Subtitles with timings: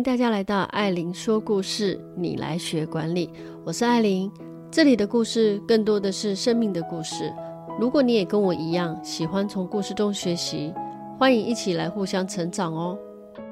[0.00, 3.28] 迎大家来到艾琳说故事，你来学管理。
[3.66, 4.32] 我是艾琳，
[4.70, 7.30] 这里的故事更多的是生命的故事。
[7.78, 10.72] 如果你也跟我一样喜欢从故事中学习，
[11.18, 12.98] 欢迎一起来互相成长哦。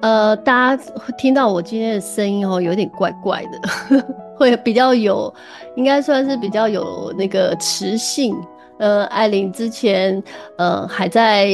[0.00, 0.82] 呃，大家
[1.18, 5.30] 听到我今天的声音哦，有点怪怪的， 会比较有，
[5.76, 8.34] 应该算是比较有那个磁性。
[8.78, 10.22] 呃，艾琳之前
[10.56, 11.46] 呃还在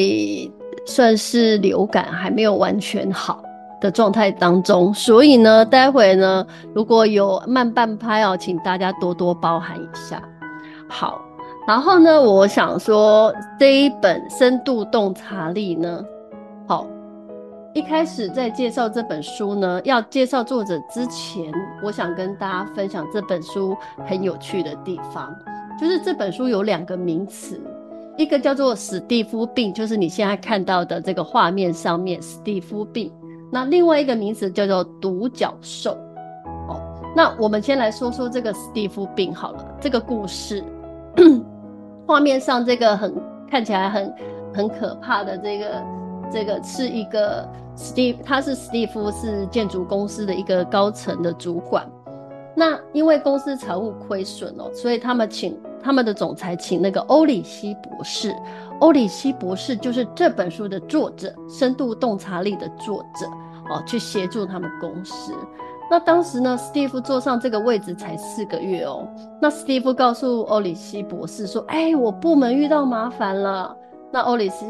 [0.87, 3.44] 算是流感，还没有完全好。
[3.85, 10.23] 的状态当中，所以呢，待会呢，如果有慢半拍哦，请大家多多包涵一下。
[10.89, 11.21] 好，
[11.69, 16.03] 然后呢，我想说这一本《深度洞察力》呢，
[16.67, 16.87] 好，
[17.75, 23.77] 一开始在介绍这本书呢，要介绍作者之前，我想跟大家分享这本书
[24.07, 25.31] 很有趣的地方，
[25.79, 27.61] 就是这本书有两个名词，
[28.17, 33.13] 一个叫做史蒂夫病，就是你现在看到的这个画面上面史蒂夫病。
[33.55, 35.93] 那另外一个名词叫做独角兽，
[36.69, 36.83] 哦，
[37.15, 39.65] 那我们先来说说这个史蒂夫病好了。
[39.81, 40.65] 这个故事，
[42.05, 43.15] 画面上这个很
[43.49, 44.13] 看起来很
[44.53, 45.83] 很可怕的这个
[46.33, 51.89] 这个是一个史蒂，他是史蒂夫，是建筑公司的一个高层的主管。
[52.57, 58.35] 那因为公司财务亏损哦，所以他们请他们的总裁请那个欧里希博士。
[58.81, 63.29] 欧里希博士就是这本书的作者，《深度洞察力》的作者。
[63.71, 65.33] 哦，去协助他们公司。
[65.91, 69.07] 那当时呢，史蒂夫坐上这个位置才四个月哦。
[69.41, 73.77] 那史蒂夫告诉欧里希博士说：“哎、我部门遇到麻烦了。”
[74.11, 74.67] 那欧里希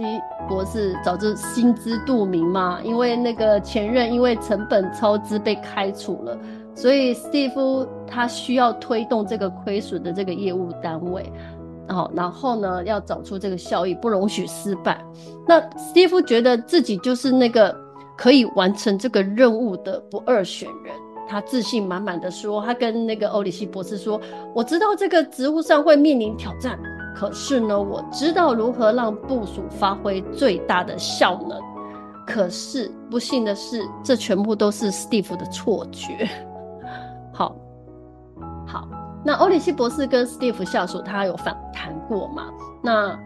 [0.49, 6.37] 博士早就心知肚明嘛，因为那个前任因为成本超支被开除了，
[6.75, 11.33] 所以史蒂夫他需要推动这个亏损的这个业务单位。
[11.89, 15.01] 哦，然后呢，要找出这个效益，不容许失败。
[15.47, 17.84] 那史蒂夫觉得自己就是那个。
[18.17, 20.95] 可以完成这个任务的不二选人，
[21.29, 24.21] 他自信满满的说：“他跟那个欧里希博士说，
[24.55, 26.79] 我知道这个职务上会面临挑战，
[27.17, 31.61] 可是呢，我知道如何让部署发挥最大的效能。
[32.27, 36.29] 可是不幸的是，这全部都是史蒂夫的错觉。
[37.33, 37.57] 好，
[38.67, 38.89] 好，
[39.25, 42.45] 那欧里希博士跟史蒂夫下属他有访谈过嘛？
[42.83, 43.19] 那。”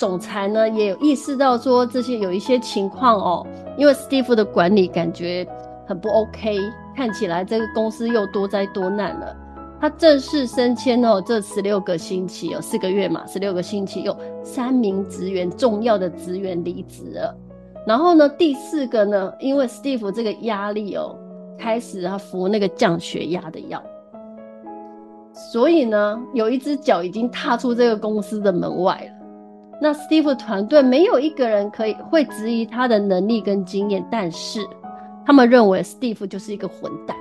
[0.00, 3.46] 总裁呢也有意识到说，这些有一些情况哦，
[3.76, 5.46] 因为史蒂夫的管理感觉
[5.86, 6.58] 很不 OK，
[6.96, 9.36] 看起来这个公司又多灾多难了。
[9.78, 17.36] 他正式升迁哦，这十六个星期有四个月嘛，十六个星期有三名职员重要的职员离职了。
[17.86, 21.14] 然后呢，第四个呢，因为史蒂夫这个压力哦，
[21.58, 23.82] 开始他服那个降血压的药，
[25.34, 29.19] 所以呢，有一只脚已经踏出这个公司的门外了。
[29.80, 34.60] 那史蒂夫团队没有一个人可以会质疑他的能力跟经验，但是
[35.24, 37.16] 他们认为史蒂夫就是一个混蛋，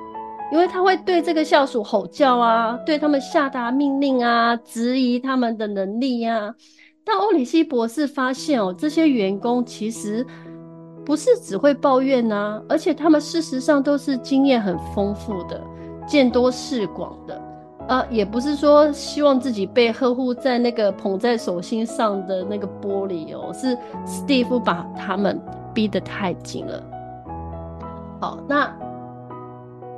[0.51, 6.53] 因为他会对这个下属吼叫啊，对他们下达命令啊，质疑他们的能力啊。
[7.05, 10.25] 但欧里希博士发现哦，这些员工其实
[11.05, 15.63] 不是只会抱怨啊，而且他们事实上都是经验很丰富的，
[16.05, 17.41] 见多识广的。
[17.89, 25.41] 啊，也不是说希望自己被呵护在那个捧在手心上的那个玻璃哦，是史蒂夫把他们
[25.73, 26.83] 逼得太紧了。
[28.21, 28.71] 好，那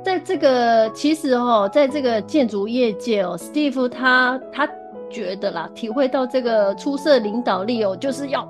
[0.02, 4.66] 在这个其实哦，在这个建筑业界哦，史蒂夫他他
[5.10, 8.48] 觉得啦，体会到这个出色领导力哦，就是要。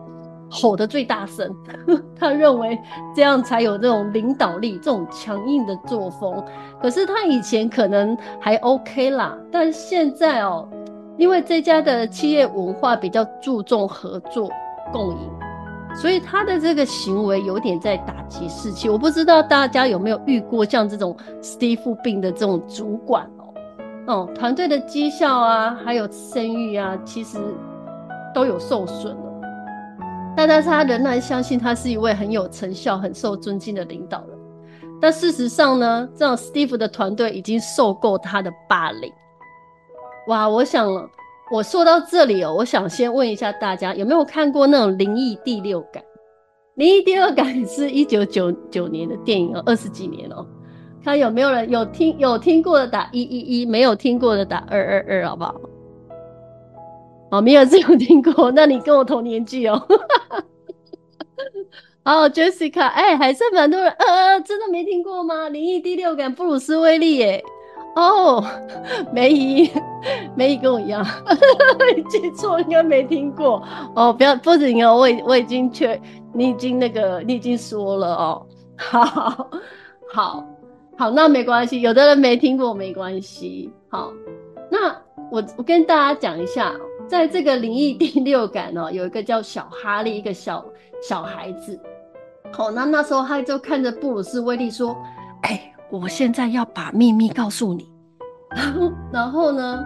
[0.54, 1.50] 吼得最大声，
[2.14, 2.78] 他认为
[3.16, 6.44] 这样才有这种领导力，这种强硬的作风。
[6.78, 10.68] 可是他以前可能还 OK 啦，但现在哦，
[11.16, 14.50] 因为这家的企业文化比较注重合作
[14.92, 15.30] 共赢，
[15.94, 18.90] 所以他的这个行为有点在打击士气。
[18.90, 23.24] 我不知道大家有没有遇过像这种史蒂夫病的这种主管
[24.06, 27.38] 哦，哦，团队的绩效啊，还有声誉啊，其实
[28.34, 29.31] 都有受损了。
[30.36, 34.38] 但但是他仍然相信他是一位很有成效、很受尊敬的领导人。
[35.00, 39.12] 但事实上呢，这样史蒂夫的团队已经受够他的霸凌。
[40.28, 40.88] 哇，我想
[41.50, 46.02] 我说到这里哦，我想先问一下大家，有没有看过那种《灵异第六感》？
[46.76, 50.46] 《灵异第六感》是一九九九年的电影哦，二十几年哦。
[51.04, 55.54] 看有没有人有听有听过的打一一一，没有听过的打二二二，好不好？
[57.32, 59.82] 哦，米尔斯有听过，那你跟我同年纪哦。
[62.04, 65.48] 哦，Jessica，哎、欸，还是蛮多人，呃，真的没听过吗？
[65.48, 67.42] 灵异第六感，布鲁斯威利，耶。
[67.96, 68.44] 哦，
[69.12, 69.70] 梅姨，
[70.36, 71.02] 梅姨跟我一样，
[72.10, 73.62] 记错，应该没听过。
[73.96, 75.98] 哦，不要，不行哦，我已我已经确，
[76.34, 78.46] 你已经那个，你已经说了哦。
[78.76, 79.50] 好，
[80.12, 80.44] 好，
[80.98, 83.70] 好，那没关系，有的人没听过没关系。
[83.88, 84.12] 好，
[84.70, 84.90] 那
[85.30, 86.72] 我我跟大家讲一下，
[87.12, 90.64] 在这个灵异第六感哦，有一个叫小哈利，一个小
[91.06, 91.78] 小孩子。
[92.50, 94.96] 好，那那时候他就看着布鲁斯威利说
[95.44, 97.86] ：“哎、我现在要把秘密告诉你。
[99.12, 99.84] ”然后呢，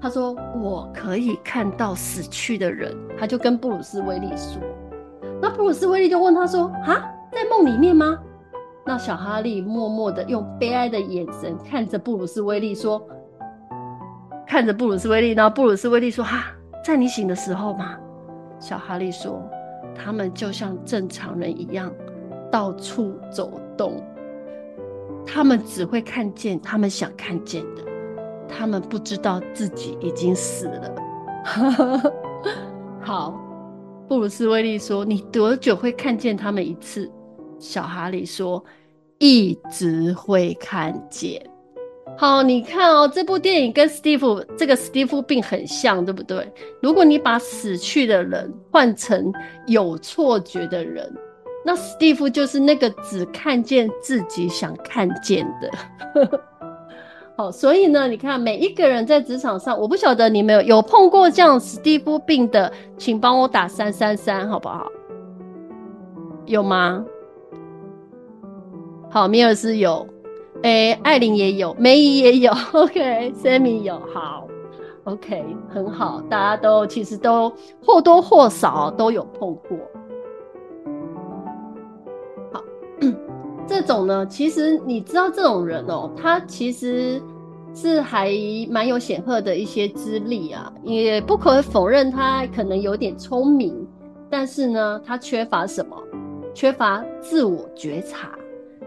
[0.00, 4.58] 他说：“我可以看到死去的人。”他就跟布鲁斯威利说。
[5.42, 8.18] 那布鲁斯威利就问他说：“啊，在梦里面吗？”
[8.82, 13.06] 那小哈利默默的用悲哀的眼神看着布鲁斯威利说
[14.46, 16.46] ：“看着布鲁斯威利。”然后布鲁斯威利说：“哈，
[16.84, 17.96] 在你醒的时候吗？”
[18.60, 19.42] 小哈利说。
[19.98, 21.90] 他们就像正常人一样
[22.52, 24.04] 到处走动，
[25.24, 27.82] 他们只会看见他们想看见的，
[28.46, 30.94] 他们不知道自己已经死了。
[33.00, 33.40] 好，
[34.06, 37.10] 布鲁斯威利说：“你多久会看见他们一次？”
[37.58, 38.62] 小哈利说
[39.18, 41.42] ：“一直会看见。”
[42.18, 46.50] 好，你看哦，这部电影跟史蒂夫这个史蒂夫病很像，对不对？
[46.80, 49.30] 如果你把死去的人换成
[49.66, 51.12] 有错觉的人，
[51.62, 56.40] 那史蒂夫就是那个只看见自己想看见的。
[57.36, 64.90] 好，所以呢，你看每一个人在职场上，我不晓得你们有有碰过这样史蒂夫病的，请帮我打三三三，好不好？
[66.46, 67.04] 有吗？
[69.10, 70.08] 好，米尔斯有。
[70.62, 74.48] 哎、艾琳也有，梅姨也有，OK，Sammy 有，好
[75.04, 77.52] ，OK，很好，大家都其实都
[77.84, 79.78] 或多或少都有碰过。
[82.52, 82.60] 好，
[83.66, 87.22] 这种呢，其实你知道这种人哦、他其实
[87.74, 88.32] 是还
[88.68, 93.86] 蛮有显赫的一些资历啊，也不可否认他可能有点聪明，
[94.28, 95.96] 但是呢，他缺乏什么？
[96.54, 98.30] 缺乏自我觉察。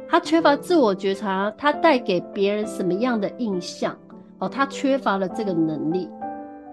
[0.09, 3.95] 他缺乏自我觉察，他带给别人什么样的印象？
[4.39, 6.09] 哦，他缺乏了这个能力。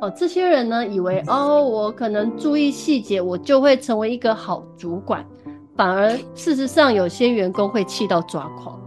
[0.01, 5.25] 哦，这些人呢，以为哦，我可能注意细节，我就会成为一个好主管，
[5.77, 8.81] 反而事实上，有些员工会气到抓狂。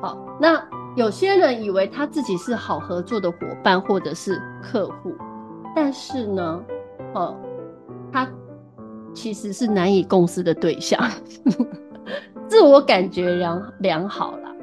[0.00, 0.62] 好，那
[0.94, 5.12] 有些人以为他自己是好合作的伙伴或者是客户，
[5.74, 6.60] 但是呢，
[7.14, 7.36] 哦，
[8.12, 8.28] 他
[9.14, 11.00] 其实是难以共事的对象。
[12.48, 14.56] 自我感觉良良好了，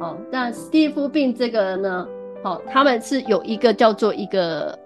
[0.00, 2.06] 哦，那史蒂夫病这个呢，
[2.42, 4.76] 哦，他们是有一个叫做一个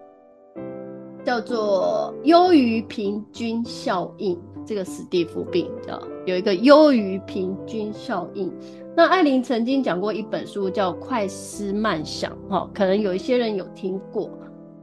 [1.25, 8.52] 叫做优于平均效应，这个史蒂夫病叫，有一个优于平均效应。
[8.94, 14.31] 那艾琳曾经讲过一本书叫《快思慢想》，哦，可能有一些人有听过，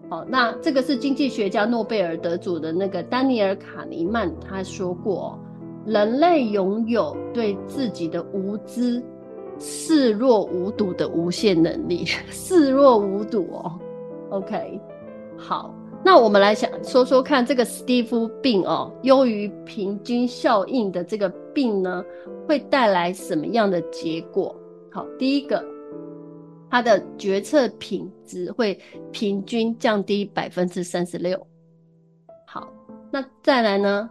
[0.09, 5.39] 哦，那这个是经济学家诺贝尔得主的那个丹尼尔卡尼曼他说过。
[5.89, 9.03] 人类拥有对自己的无知
[9.57, 13.79] 视若无睹的无限能力， 视若无睹哦。
[14.29, 14.79] OK，
[15.35, 15.73] 好，
[16.05, 22.05] 那我们来想说说看，这个史蒂夫病哦，优于平均效应的这个病呢，
[22.47, 24.55] 会带来什么样的结果？
[24.91, 25.65] 好，第一个，
[26.69, 28.79] 他的决策品质会
[29.11, 31.35] 平均降低百分之三十六。
[32.45, 32.71] 好，
[33.11, 34.07] 那再来呢？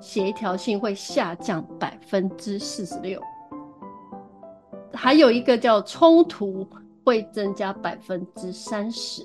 [0.00, 3.20] 协调性会下降百分之四十六，
[4.92, 6.66] 还有一个叫冲突
[7.04, 9.22] 会增加百分之三十，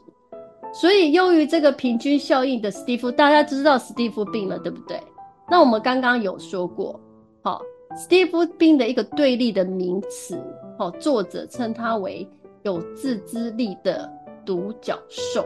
[0.74, 5.02] 所以由于这个平均效应的史蒂夫，大家知道史蒂夫病了，对不对？
[5.50, 7.00] 那我们刚刚有说过，
[7.44, 7.62] 好，
[7.98, 10.42] 史蒂夫病的一个对立的名词，
[10.78, 12.28] 好，作者称它为
[12.64, 14.10] 有自制力的
[14.46, 15.46] 独角兽。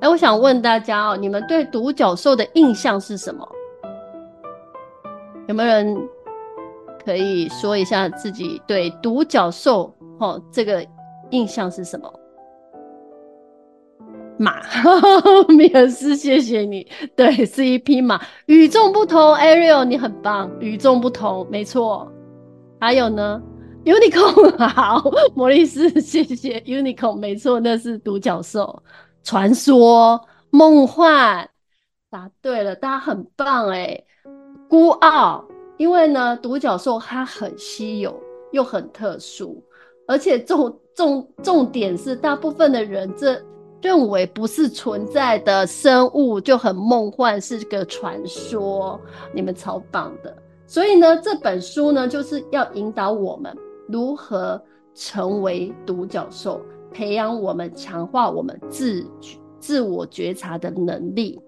[0.00, 3.48] 哎，我想问大家哦，你们对独角兽的印象是什么？
[5.48, 6.08] 有没有人
[7.04, 10.86] 可以说一下自己对独角兽哦这个
[11.30, 12.12] 印象是什么？
[14.38, 14.60] 马，
[15.56, 16.86] 米尔斯，谢谢你。
[17.14, 19.34] 对，是一匹马，与众不同。
[19.36, 22.10] Ariel，你很棒，与众不同，没错。
[22.80, 23.40] 还有呢
[23.84, 25.02] ，Unicorn， 好，
[25.36, 26.58] 莫里斯，谢谢。
[26.60, 28.82] Unicorn，没错，那是独角兽，
[29.22, 30.20] 传说、
[30.50, 31.48] 梦幻。
[32.10, 34.02] 答对了，大家很棒哎。
[34.72, 35.44] 孤傲，
[35.76, 38.18] 因为呢，独角兽它很稀有
[38.52, 39.62] 又很特殊，
[40.08, 43.38] 而且重重重点是，大部分的人这
[43.82, 48.98] 认为不是存在的生物就很梦幻，是个传说。
[49.34, 50.34] 你们超棒的，
[50.66, 53.54] 所以呢，这本书呢就是要引导我们
[53.86, 54.58] 如何
[54.94, 59.06] 成为独角兽，培养我们，强化我们自
[59.60, 61.38] 自我觉察的能力。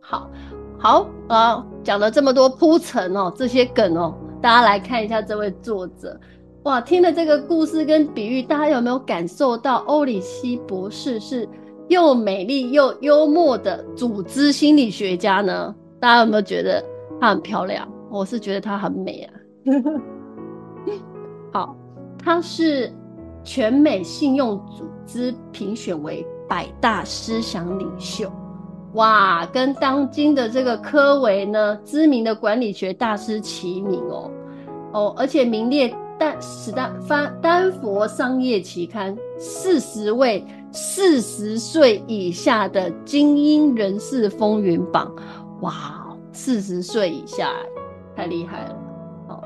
[0.00, 0.30] 好。
[0.78, 6.18] 好啊，讲了这么多铺陈哦，这些梗哦，大家来看一下这位作者，
[6.62, 11.48] 哇，听了这个故事跟比喻，大家有没有感受到欧里希博士是
[11.88, 15.74] 又美丽又幽默的组织心理学家呢？
[15.98, 16.80] 大家有没有觉得
[17.20, 17.86] 她很漂亮？
[18.08, 19.34] 我是觉得她很美啊。
[21.52, 21.76] 好，
[22.22, 22.92] 她是
[23.42, 28.30] 全美信用组织评选为百大思想领袖。
[28.94, 34.30] 哇，跟当今的这个科维呢，知名的管理学大师齐名哦
[34.92, 45.14] 哦，而且名列丹史丹发丹佛商业期刊四十位四十岁以下的精英人士风云榜。
[45.60, 47.50] 哇，四十岁以下
[48.16, 48.76] 太厉害了
[49.28, 49.42] 哦。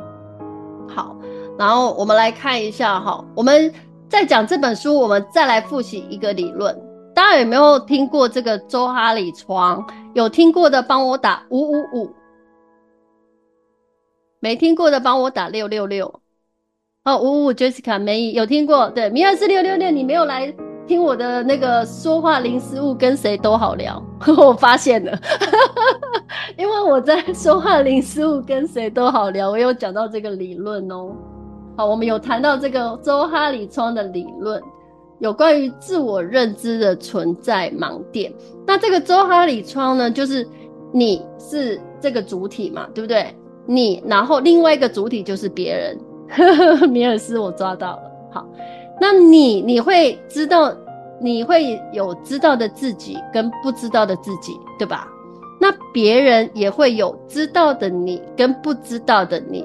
[0.88, 1.16] 好，
[1.58, 3.72] 然后我们来看一下哈，我们
[4.08, 6.74] 在讲这本书，我们再来复习一个理论。
[7.14, 9.86] 大家有没有听过这个周哈里窗？
[10.14, 12.10] 有听过的帮我打五五五，
[14.40, 16.20] 没听过的帮我打六六六。
[17.04, 19.90] 哦，五五 Jessica 没有听过，对，米尔是六六六。
[19.90, 20.54] 你没有来
[20.86, 24.02] 听我的那个说话零失误，跟谁都好聊。
[24.38, 25.18] 我发现了，
[26.56, 31.14] 因为我在说话零失误跟谁都好聊，我有讲到这个理论哦。
[31.76, 34.62] 好，我们有谈到这个周哈里窗的理论。
[35.22, 38.34] 有关于自我认知的存在盲点，
[38.66, 40.44] 那这个周哈里窗呢，就是
[40.92, 43.32] 你是这个主体嘛，对不对？
[43.64, 45.96] 你，然后另外一个主体就是别人。
[46.28, 48.02] 呵呵，米尔斯，我抓到了。
[48.32, 48.44] 好，
[49.00, 50.74] 那你你会知道，
[51.20, 55.06] 你会有知道的自己跟不知道的自己，对吧？
[55.60, 59.64] 那别人也会有知道的你跟不知道的你。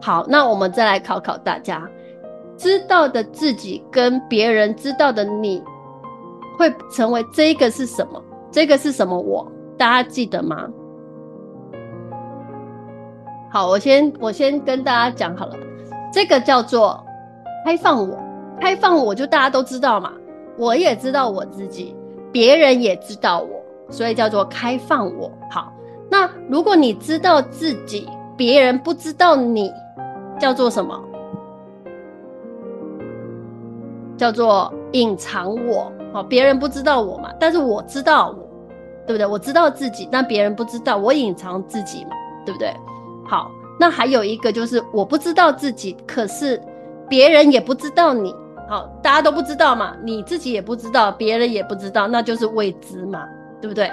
[0.00, 1.88] 好，那我们再来考考大家。
[2.56, 5.62] 知道的自己跟别人知道的你，
[6.58, 8.22] 会成为这个是什么？
[8.50, 9.50] 这个是什么我？
[9.78, 10.68] 大家记得吗？
[13.50, 15.56] 好，我先我先跟大家讲好了，
[16.12, 17.04] 这个叫做
[17.64, 18.18] 开放我，
[18.60, 20.12] 开放我就大家都知道嘛，
[20.56, 21.94] 我也知道我自己，
[22.30, 25.30] 别人也知道我，所以叫做开放我。
[25.50, 25.72] 好，
[26.10, 29.70] 那如果你知道自己，别人不知道你，
[30.38, 30.98] 叫做什么？
[34.22, 38.48] 叫做隐藏我，好，别人不知道我嘛，但是我知道我，
[39.04, 39.26] 对不对？
[39.26, 42.10] 我知道自己，但别人不知道，我隐藏自己嘛，
[42.46, 42.72] 对不对？
[43.26, 43.50] 好，
[43.80, 46.62] 那还有一个就是我不知道自己，可是
[47.08, 48.32] 别人也不知道你，
[48.68, 53.26] 好，大家都不知道嘛，你自己也不知道，别人也不知道，那就是未知嘛，
[53.60, 53.90] 对不对？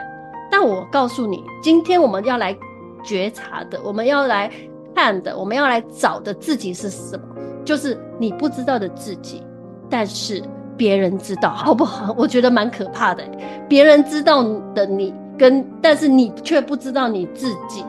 [0.51, 2.55] 但我告诉你，今天我们要来
[3.03, 4.51] 觉察的，我们要来
[4.93, 7.23] 看的，我们要来找的自己是什么？
[7.65, 9.41] 就是你不知道的自己。
[9.89, 10.41] 但是
[10.77, 12.13] 别人知道，好不好？
[12.17, 13.23] 我觉得蛮可怕的。
[13.67, 14.43] 别人知道
[14.73, 17.83] 的你跟，但是你却不知道你自己，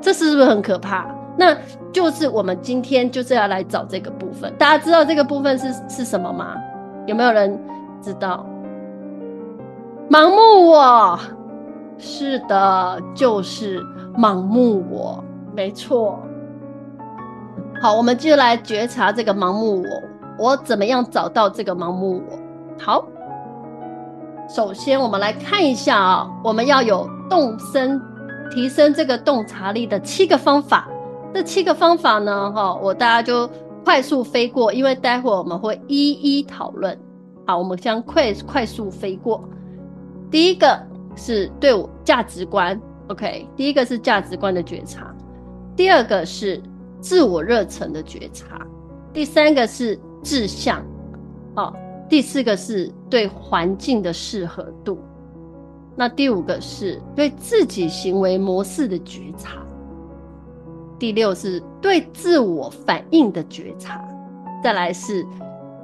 [0.00, 1.06] 这是不是很可怕？
[1.36, 1.56] 那
[1.92, 4.52] 就是我们今天就是要来找这个部分。
[4.58, 6.54] 大家知道这个部分是是什么吗？
[7.06, 7.58] 有没有人
[8.02, 8.46] 知道？
[10.10, 11.18] 盲目我，
[11.98, 13.80] 是的，就是
[14.14, 16.18] 盲目我，没错。
[17.80, 20.11] 好，我们就来觉察这个盲目我。
[20.42, 22.36] 我怎么样找到这个盲目我？
[22.76, 23.06] 好，
[24.48, 28.02] 首先我们来看一下啊，我们要有动身
[28.50, 30.88] 提升这个洞察力的七个方法。
[31.32, 33.48] 这七个方法呢，哈，我大家就
[33.84, 36.98] 快速飞过，因为待会我们会一一讨论。
[37.46, 39.48] 好，我们将快快速飞过。
[40.28, 40.76] 第一个
[41.14, 45.14] 是对我价值观，OK，第一个是价值观的觉察，
[45.76, 46.60] 第二个是
[47.00, 48.60] 自我热忱的觉察，
[49.12, 49.96] 第三个是。
[50.22, 50.82] 志向，
[51.56, 51.74] 哦，
[52.08, 54.98] 第四个是对环境的适合度，
[55.96, 59.58] 那第五个是对自己行为模式的觉察，
[60.98, 64.02] 第六是对自我反应的觉察，
[64.62, 65.26] 再来是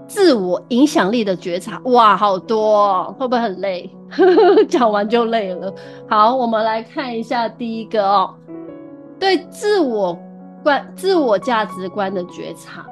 [0.07, 1.81] 自我影响力的觉察。
[1.87, 3.91] 哇，好多哦，会不会很累？
[4.69, 5.75] 讲完就累了。
[6.09, 8.35] 好，我们来看一下第一个哦，
[9.19, 10.19] 对自我
[10.63, 12.87] 观、自我价值观的觉察。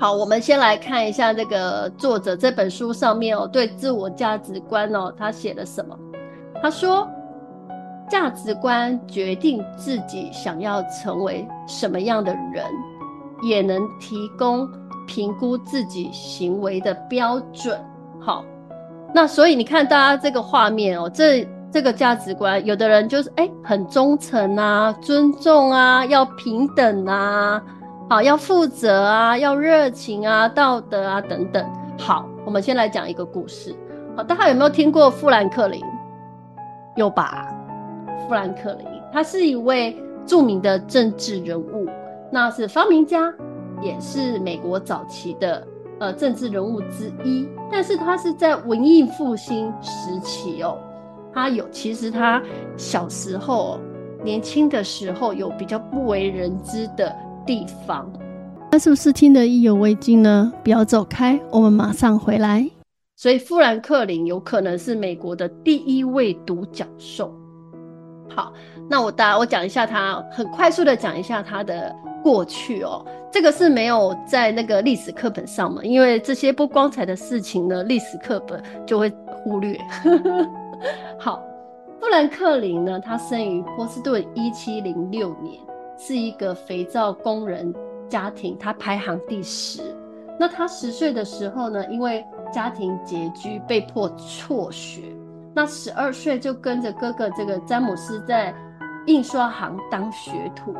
[0.00, 5.98] 好，我们先来看一下这个作者这本书上面哦，对自我价值观哦，他写了什么？
[6.62, 7.08] 他说，
[8.08, 12.64] 价值观决定自己想要成为什么样的人，
[13.42, 14.70] 也能提供
[15.04, 17.76] 评估自己行为的标准。
[18.20, 18.44] 好，
[19.12, 27.60] 那所以你看大家这个画面哦，这这个价值观，有的人就是哎，很忠诚啊，尊重啊，要平等啊。
[28.10, 31.70] 好，要负责啊，要热情啊，道德啊等等。
[31.98, 33.76] 好，我们先来讲一个故事。
[34.16, 35.84] 好，大家有没有听过富兰克林？
[36.96, 37.54] 有吧？
[38.26, 41.86] 富兰克林，他是一位著名的政治人物，
[42.32, 43.30] 那是发明家，
[43.82, 45.62] 也是美国早期的
[46.00, 47.46] 呃政治人物之一。
[47.70, 50.78] 但是他是在文艺复兴时期哦，
[51.34, 52.42] 他有其实他
[52.78, 53.78] 小时候
[54.24, 57.14] 年轻的时候有比较不为人知的
[57.48, 58.06] 地方。
[58.70, 60.52] 那是不是听得意犹未尽呢？
[60.62, 62.68] 不要走开，我们马上回来。
[63.16, 67.34] 所以富兰克林有可能是美国的第一位独角兽。
[68.28, 68.52] 好，
[68.90, 73.02] 那我大我讲一下他，很快速的讲一下他的过去哦。
[73.32, 79.10] 这个是没有在那个历史课本上嘛，因为这些不光彩的事情呢，历史课本就会
[79.42, 79.78] 忽略。
[81.18, 81.42] 好，
[81.98, 85.58] 富兰克林呢，他生于波士顿一七零六年，
[85.98, 87.74] 是一个肥皂工人
[88.08, 89.82] 家庭，他排行第十。
[90.38, 95.02] 那他十岁的时候呢，因为家庭拮据，被迫辍学。
[95.52, 98.54] 那十二岁就跟着哥哥这个詹姆斯在
[99.06, 100.72] 印刷行当学徒。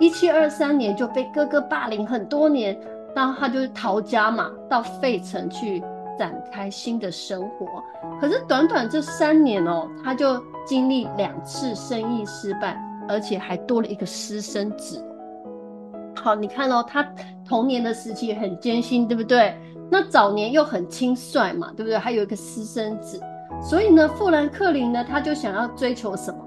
[0.00, 2.76] 一七二三年就被哥哥霸凌很多年，
[3.14, 5.80] 然后他就逃家嘛，到费城去
[6.18, 7.66] 展开新的生活。
[8.20, 15.04] 可是短短这三年哦，他就经历两次生意失败，而且还多了一个私生子。
[16.16, 17.06] 好，你看哦，他
[17.46, 19.54] 童年的时期很艰辛，对不对？
[19.90, 21.98] 那早年又很轻率嘛，对不对？
[21.98, 23.20] 还有一个私生子，
[23.62, 26.38] 所以呢，富兰克林呢，他就想要追求什么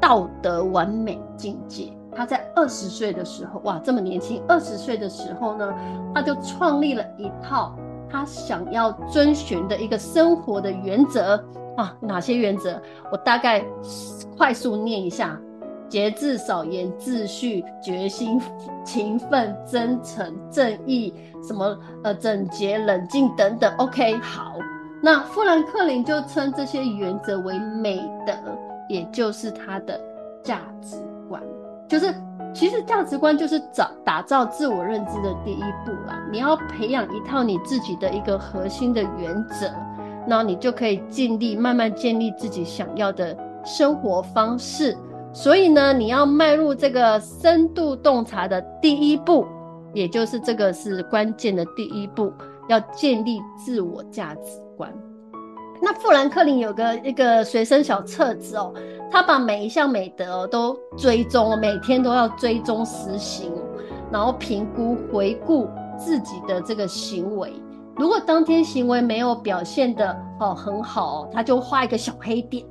[0.00, 1.90] 道德完美境界。
[2.14, 5.74] 他在二十岁的时候，哇，这么年轻，二十岁的时候呢，
[6.14, 7.74] 他就创立了一套
[8.10, 11.42] 他想要遵循的一个生活的原则
[11.76, 11.96] 啊。
[12.00, 12.80] 哪些原则？
[13.10, 13.64] 我大概
[14.36, 15.38] 快速念一下。
[15.88, 18.40] 节制、少言、秩序、决心、
[18.84, 21.12] 勤奋、真诚、正义，
[21.46, 23.72] 什么呃整洁、冷静等等。
[23.76, 24.56] OK，好，
[25.02, 28.32] 那富兰克林就称这些原则为美德，
[28.88, 30.00] 也就是他的
[30.42, 30.96] 价值
[31.28, 31.42] 观。
[31.88, 32.12] 就是
[32.52, 36.20] 其实价值观就是找打造自我认知的第一步啦。
[36.32, 39.70] 你要培养一套你自己的一个核心的原则，
[40.26, 44.96] 那你就可以尽力慢慢建立自己想要的生活方式。
[45.36, 49.46] 所以呢，你要迈入这个深度洞察的第一步，
[49.92, 52.32] 也就是这个是关键的第一步，
[52.70, 54.90] 要建立自我价值观。
[55.82, 58.72] 那富兰克林有个一个随身小册子哦，
[59.10, 63.52] 他把每一项美德哦都追踪，每天都要追踪实行，
[64.10, 65.68] 然后评估回顾
[65.98, 67.52] 自己的这个行为。
[67.96, 72.64] 如果当天行为没有表现得哦很好，他就画一个小黑点。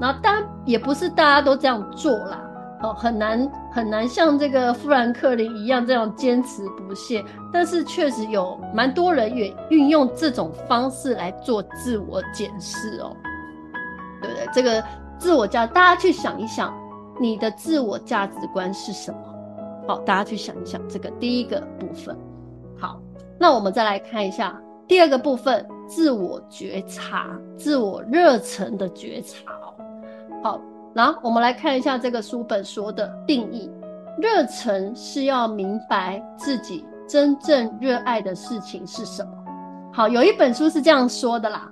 [0.00, 2.40] 那当然也不是大家都这样做啦，
[2.82, 7.24] 哦，很难很难像这个富兰克林一样这样坚持不懈。
[7.52, 13.14] 但是确实有蛮多人也运用这种方式来做自我检视哦，
[14.22, 14.48] 对不对？
[14.52, 14.82] 这个
[15.18, 16.72] 自我价，大家去想一想，
[17.20, 19.18] 你的自我价值观是什么？
[19.86, 22.16] 好，大家去想一想这个第一个部分。
[22.78, 22.98] 好，
[23.38, 29.50] 那我们再来看一下第二个部分，自我觉察、自我热忱的觉察。
[30.40, 30.60] 好，
[30.94, 33.68] 然后我们来看一下这个书本说的定义：
[34.18, 39.32] 热忱是要明白自己真正热爱的事情是什么。
[39.92, 41.68] 好，有一本书是这样说的啦：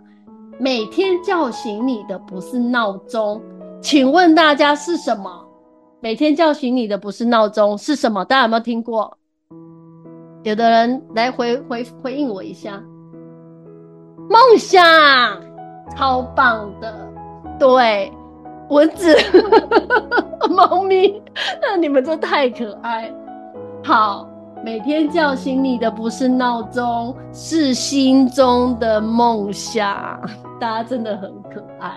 [0.59, 3.41] 每天叫醒你的不是闹钟，
[3.81, 5.47] 请问大家是什么？
[6.01, 8.25] 每天叫醒你的不是闹钟，是什么？
[8.25, 9.17] 大家有没有听过？
[10.43, 12.83] 有的人来回回回应我一下，
[14.29, 14.85] 梦想，
[15.97, 16.95] 超棒的，
[17.59, 18.13] 对。
[18.71, 19.17] 蚊子、
[20.51, 21.23] 猫咪，
[21.63, 23.11] 那你们都太可爱。
[23.83, 24.29] 好，
[24.63, 30.21] 每天叫醒你的不是闹钟，是心中的梦想。
[30.61, 31.95] 大家真的很可爱。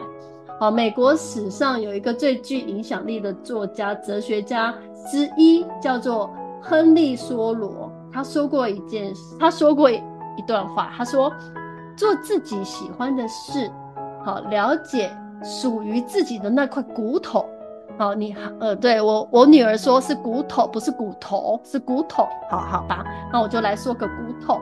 [0.62, 4.74] 好，美国史上有一个最具影响力的作家、哲学家
[5.12, 6.30] 之一，叫做
[6.62, 7.92] 亨利·梭罗。
[8.14, 10.02] 他说过一件事，他说过一
[10.48, 11.30] 段话，他说
[11.96, 13.72] ：“做自己喜欢的事，
[14.24, 15.12] 好，了解。”
[15.44, 17.44] 属于自己的那块骨头，
[17.98, 24.14] 好，你呃，对我我女儿说是骨头，不是骨头，是骨头，好好吧，那我就来说个骨
[24.46, 24.62] 头，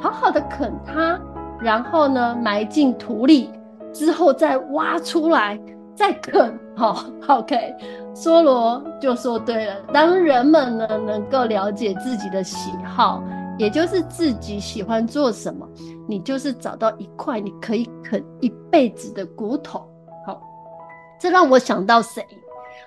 [0.00, 1.18] 好好的啃它，
[1.58, 3.50] 然后呢埋进土里，
[3.92, 5.60] 之后再挖出来，
[5.96, 7.74] 再啃，好，OK，
[8.14, 13.20] 梭罗就说对了，当人们呢能够了解自己的喜好，
[13.60, 15.68] 也就是自己喜欢做什么，
[16.08, 19.86] 你就是找到一块你可以啃一辈子的骨头。
[20.26, 20.40] 好
[21.20, 22.24] 这让我想到谁？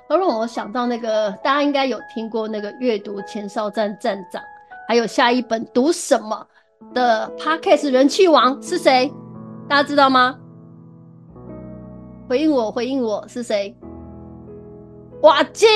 [0.09, 4.41] 让我想到那个大家应该有听过那个阅读前哨站站长，
[4.87, 6.43] 还有下一本读什么
[6.91, 9.13] 的 Podcast 人气王是谁？
[9.69, 10.35] 大家知道吗？
[12.27, 13.75] 回应我，回应我是谁？
[15.21, 15.67] 瓦基，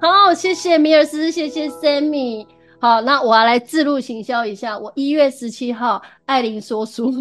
[0.00, 2.46] 好，谢谢米尔斯，谢谢 Sammy。
[2.82, 4.78] 好，那我要来自录行销一下。
[4.78, 7.12] 我一月十七号，艾琳说书，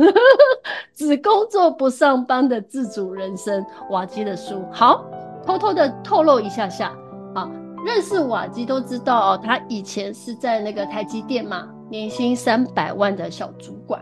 [0.95, 4.63] 只工作不上班的自主人生，瓦基的书。
[4.71, 5.03] 好，
[5.45, 6.95] 偷偷的透露一下下。
[7.35, 7.51] 啊，
[7.85, 14.01] 认识瓦基都知道哦，他以前是在那个台积电嘛，年薪三百万的小主管。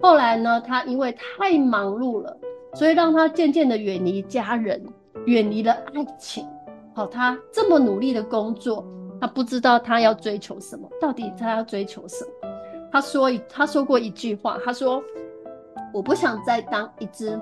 [0.00, 2.36] 后来呢，他因为太忙碌了，
[2.74, 4.84] 所以让他渐渐的远离家人，
[5.26, 6.44] 远离了爱情。
[6.96, 8.84] 好，他这么努力的工作。
[9.20, 12.48] 他不知道他要追求什么，到底他要追求什么？
[12.92, 15.02] 他说，他说过一句话，他说
[15.92, 17.38] ：“我不想再当一只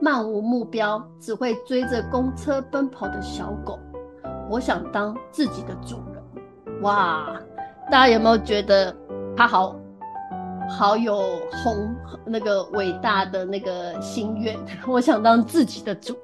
[0.00, 3.78] 漫无目标、只会追着公车奔跑的小狗，
[4.50, 6.22] 我想当自己的主人。”
[6.82, 7.40] 哇，
[7.90, 8.94] 大家有没有觉得
[9.36, 9.74] 他好
[10.68, 11.16] 好有
[11.64, 11.94] 宏
[12.26, 14.56] 那个伟大的那个心愿？
[14.86, 16.14] 我想当自己的主，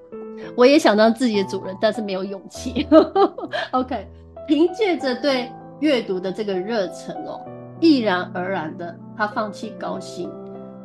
[0.56, 2.86] 我也想当自己的主人，但是没有勇气。
[3.72, 4.06] OK。
[4.46, 7.40] 凭借着对阅读的这个热忱哦，
[7.80, 10.30] 毅然而然的，他放弃高薪，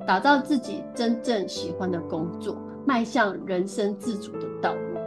[0.07, 4.99] 打造自己真正喜欢的工作，迈向人生自主的道路。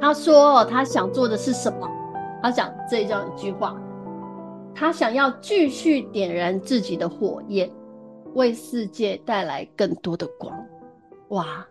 [0.00, 1.88] 他说：“他想做的是什么？
[2.42, 3.76] 他讲这样一句话，
[4.74, 7.70] 他想要继续点燃自己的火焰，
[8.34, 10.56] 为世界带来更多的光。”
[11.30, 11.66] 哇，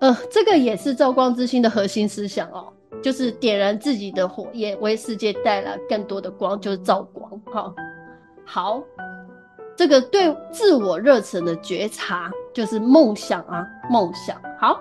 [0.00, 2.72] 呃，这个也是照光之心的核心思想哦。
[3.04, 7.38] 就是点燃自己的火焰，为世界带来更多的光，就是照光。
[7.52, 7.74] 哈，
[8.46, 8.82] 好，
[9.76, 14.40] 这个对自我热忱的觉察，就是梦想啊，梦想。
[14.58, 14.80] 好，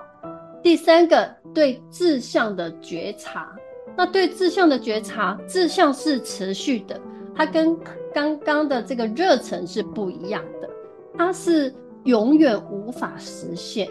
[0.61, 3.53] 第三个对志向的觉察，
[3.97, 6.97] 那对志向的觉察，志向是持续的，
[7.35, 7.77] 它跟
[8.13, 10.69] 刚刚的这个热忱是不一样的，
[11.17, 13.85] 它是永远无法实现。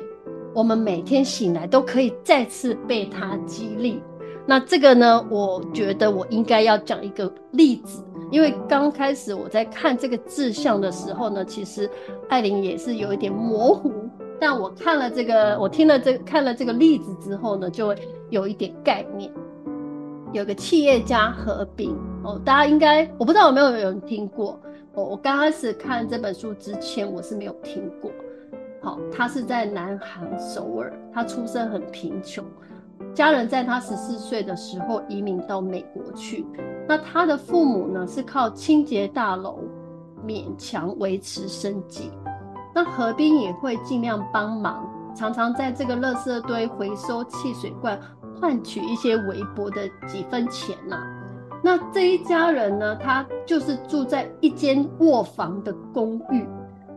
[0.55, 4.03] 我们每天醒来都可以再次被它激励。
[4.45, 11.89] 那这个呢，我觉得我应该要讲一个例子，因为刚开始我在看这个志向的时候呢，其实
[12.29, 13.93] 艾琳也是有一点模糊，
[14.41, 17.97] 但我看了这个，我听了这个，看了这个例子之后呢，就会
[18.31, 19.33] 有一点概念。
[20.33, 24.59] 有个企业家何冰哦，大家应该我不知道有没有人听过
[24.95, 25.05] 哦。
[25.05, 28.11] 我刚开始看这本书之前，我是没有听过。
[28.81, 32.45] 好，他是在南韩首尔，他出生很贫穷。
[33.15, 36.47] 家人在他十四岁的时候移民到美国去，
[36.89, 39.61] 那他的父母呢，是靠清洁大楼
[40.27, 42.11] 勉强维持生计。
[42.75, 48.01] 那何冰也会尽量帮忙，常常在这个垃圾堆回收汽水罐，
[48.41, 50.97] 换取一些微薄的几分钱呐、
[51.63, 56.49] 那这一家人呢，他就是住在一间卧房的公寓，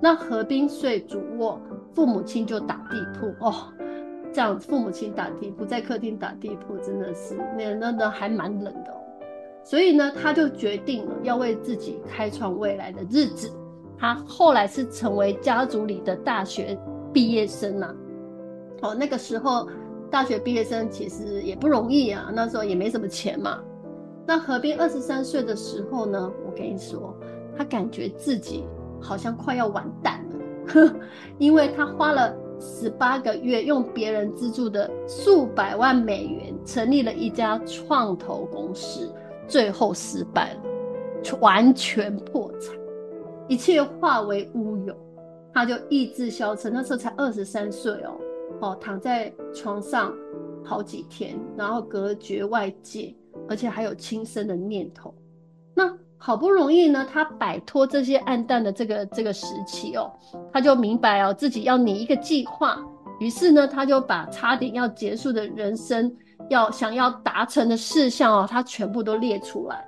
[0.02, 1.60] 那何冰睡主卧，
[1.94, 3.54] 父母亲就打地铺哦。
[4.36, 8.98] 这样，父母亲打地铺，在客厅打地铺，真的是那那那还蛮冷的哦。
[9.63, 13.50] 所以呢，他就决定了要为自己开创未来的日子。
[13.98, 16.78] 他后来是成为家族里的大学
[17.13, 17.95] 毕业生呐。
[18.82, 19.69] 哦，那个时候
[20.12, 23.63] 大学毕业生其实也不容易啊，那时候也没什么钱嘛。
[24.28, 27.15] 那何冰二十三岁的时候呢，我跟你说，
[27.58, 28.65] 他感觉自己
[29.00, 30.36] 好像快要完蛋了，
[30.74, 30.93] 呵
[31.39, 32.36] 因为他花了。
[32.60, 39.13] 十八个月用别人资助的数百万美元成立了一家创投公司，
[39.48, 40.62] 最后失败了，
[41.39, 42.76] 完全破产，
[43.48, 44.96] 一切化为乌有，
[45.54, 46.72] 他就意志消沉。
[46.72, 48.18] 那时候才二十三岁哦，
[48.62, 50.13] 哦，躺在床上
[50.63, 53.13] 好几天，然后隔绝外界，
[53.48, 55.13] 而且还有轻生的念头。
[56.26, 60.12] 好不容易呢，他摆脱这些暗淡的这个这个时期哦，
[60.52, 62.80] 他就明白哦，自己要拟一个计划。
[63.20, 66.12] 于是呢，他就把差点要结束的人生，
[66.50, 69.88] 要想要达成的事项哦，他全部都列出来。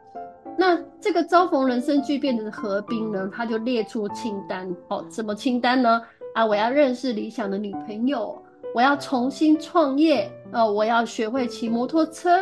[0.55, 5.99] 那这个遭逢人生巨变的何冰呢，他就列出清单哦，什么清单呢？
[6.35, 8.39] 啊，我要认识理想的女朋友，
[8.75, 12.37] 我要重新创业，呃，我要学会骑摩托车。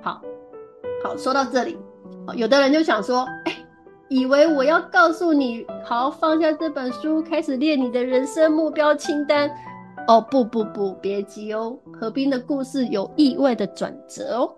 [0.00, 0.22] 好，
[1.02, 1.76] 好，说到这里。
[2.36, 3.56] 有的人就想说，哎、
[4.08, 9.50] 以为我要告诉你，好，放下这本书，开始列你的人生目标清单。
[10.08, 11.76] 哦，不不不，别急哦。
[11.92, 14.54] 何冰的故事有意外的转折哦。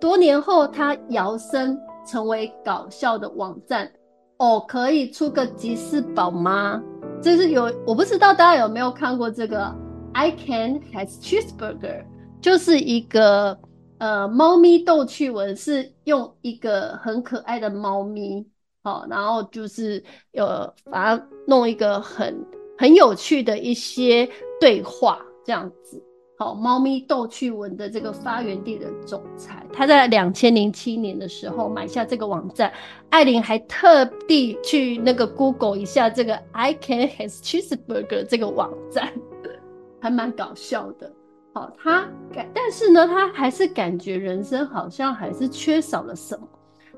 [0.00, 3.90] 多年后，他摇身成为搞笑的网站。
[4.38, 6.80] 哦，可以出个吉士宝吗？
[7.20, 9.74] 这是有，我不知道大家有没有看过这个。
[10.12, 12.04] I can has cheeseburger，
[12.40, 13.58] 就是一个。
[13.98, 18.46] 呃，猫咪逗趣文是用一个很可爱的猫咪，
[18.82, 20.02] 好，然后就是
[20.34, 22.44] 呃把它弄一个很
[22.78, 24.28] 很有趣的一些
[24.60, 26.00] 对话这样子，
[26.38, 32.72] 好，猫咪逗趣文的这个发源地的总裁，他在两千零七年的时候买下这个网站。
[33.10, 39.12] 艾琳还特地去那个 Google 一下这个 I can has cheeseburger 这个网站，
[39.98, 41.10] 还蛮搞笑的。
[41.54, 46.46] 好，他感，但是呢，他还是感觉人生好像还是缺少了什么，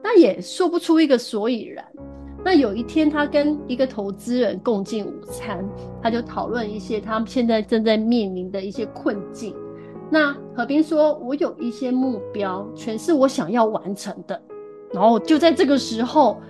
[0.03, 1.85] 那也说不出一个所以然。
[2.43, 5.63] 那有一天，他跟一个投资人共进午餐，
[6.03, 9.55] 他就讨论一些他们现在正在面临的一些困境。
[10.11, 14.41] 那何冰说：“我有一些目标，全是我想要完成的。”
[14.93, 16.41] 然后就在这个时候，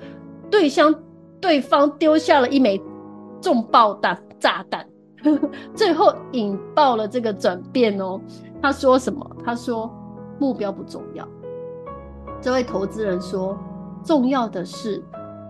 [0.48, 0.94] 对向
[1.40, 2.80] 对方丢下了一枚
[3.40, 4.88] 重爆弹炸弹，
[5.74, 8.20] 最后引爆了这个转变哦。
[8.62, 9.24] 他说什么？
[9.44, 9.90] 他说
[10.38, 11.26] ：“目标不重要。”
[12.40, 13.58] 这位投资人说
[14.04, 15.02] ：“重要的是。”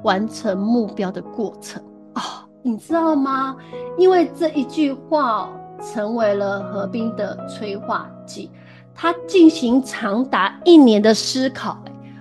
[0.02, 1.78] 完成目标的过程
[2.14, 3.54] 哦，你知道吗？
[3.98, 8.50] 因为这一句话成为了何冰的催化剂，
[8.94, 11.76] 他进行长达一年的思考。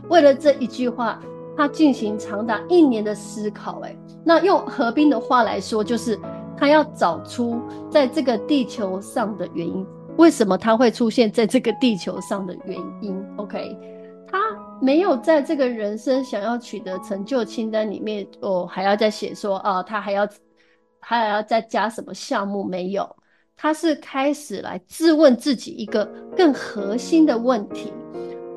[0.09, 1.17] 为了这一句话，
[1.55, 3.79] 他进行长达一年的思考。
[3.79, 6.19] 哎，那用何冰的话来说，就是
[6.59, 9.85] 他要找出在这个地球上的原因，
[10.17, 13.23] 为什么他会出现在这个地球上的原因。
[13.37, 13.77] OK，
[14.27, 14.37] 他。
[14.81, 20.25] 没有在这个人生想要取得成就清单里面，哦，还要再写说，啊，他还要，
[21.01, 22.63] 还要再加什么项目？
[22.63, 23.13] 没有，
[23.57, 27.91] 他是开始来质问自己一个更核心的问题：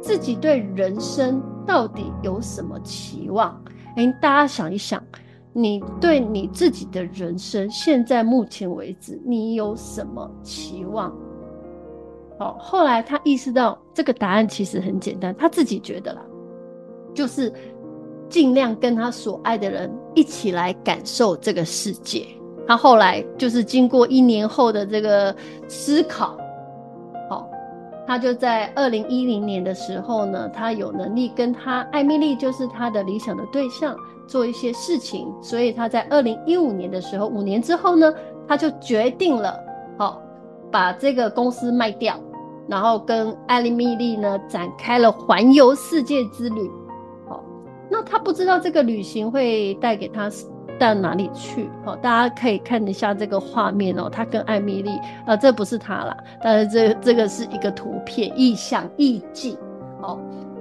[0.01, 3.61] 自己对人生到底有什么期望？
[3.97, 5.03] 哎，大家想一想，
[5.53, 11.11] 你对你自己的人生，现在目前为止，你有什么期望？
[12.38, 16.23] 哦，后来他意识到这个答案其实很简单，他自己觉得啦，
[17.15, 17.53] 就是
[18.29, 22.27] 尽量跟他所爱的人一起来感受这个世界。
[22.67, 25.35] 他后来就是经过一年后的这个
[25.69, 26.38] 思考，
[28.12, 33.96] 他就在二零一零年的时候呢，他有能力跟他艾米丽，就是他的理想的对象
[34.27, 38.12] 做一些事情，所以他在二零一五年的时候，五年之后呢，
[38.46, 39.59] 他就决定了，
[39.98, 40.20] 哦，
[40.70, 42.14] 把这个公司卖掉。
[42.68, 46.70] 然后跟艾米丽呢展开了环游世界之旅，
[47.27, 47.42] 好，
[47.90, 50.29] 那他不知道这个旅行会带给他
[50.79, 54.91] 到哪里去，好，大家可以看一下这个画面哦，他跟艾米丽，
[55.27, 59.57] 啊，这不是他啦，但是这这个是一个图片意象意境，
[60.01, 60.19] 哦，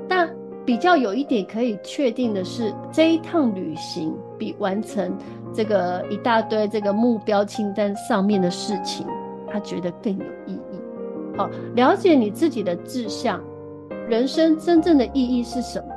[0.07, 0.29] 但
[0.63, 5.17] 比较有一点可以确定的是，这一趟旅行比完成
[5.53, 9.07] 这个一大堆这个目标清单上面的事情，
[9.51, 10.79] 他觉得更有意义。
[11.35, 13.41] 好，了解你自己的志向，
[14.07, 15.90] 人生真正的意义是什么？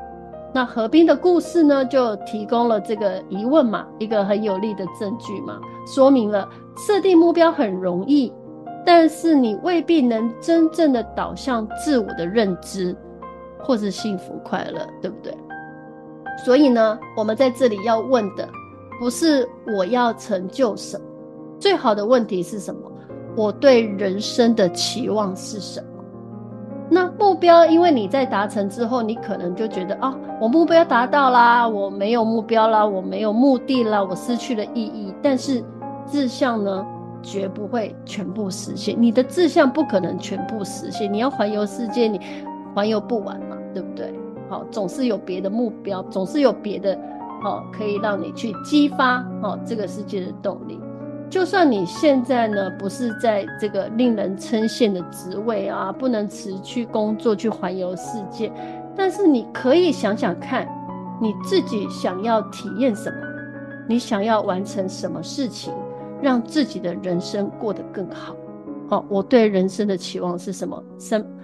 [0.55, 8.33] 那何冰的故事呢，就提供了这个疑问嘛，一个很有力的证据嘛，说明了设定目标很容易，
[8.87, 12.95] 但是你未必能真正的导向自我的认知，
[13.59, 15.37] 或是幸福快乐，对不对？
[16.45, 18.49] 所以呢，我们在这里要问的
[19.01, 21.05] 不是我要成就什么，
[21.59, 22.93] 最好的问题是什么？
[23.37, 25.94] 我对人生的期望是什么？
[26.91, 35.13] 那目标，因为你在达成之后，你可能就觉得啊，我目标达到啦，我没有目标啦，我没有目的啦，我失去了意义。
[35.23, 35.65] 但是
[36.07, 36.87] 志向呢，
[37.23, 38.95] 绝不会全部实现。
[39.01, 41.11] 你的志向不可能全部实现。
[41.11, 42.21] 你要环游世界，你
[42.75, 44.13] 环游不完嘛，对不对？
[44.51, 46.97] 好，总是有别的目标，总是有别的，
[47.43, 50.79] 好，可以让你去激发好这个世界的动力。
[51.35, 58.53] 就算你现在呢，不是在这个令人称羡的职位啊，不能辞去工作去环游世界，
[58.95, 60.65] 但是你可以想想看，
[61.21, 63.17] 你自己想要体验什么，
[63.89, 65.75] 你想要完成什么事情，
[66.23, 68.37] 让自己的人生过得更好。
[68.89, 70.81] 好、哦，我对人生的期望是什么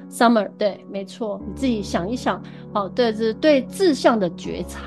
[0.08, 2.40] ？Summer，对，没错，你自己想一想。
[2.72, 4.82] 好、哦，对，这是对志向的觉察。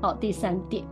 [0.00, 0.84] 好、哦，第三点。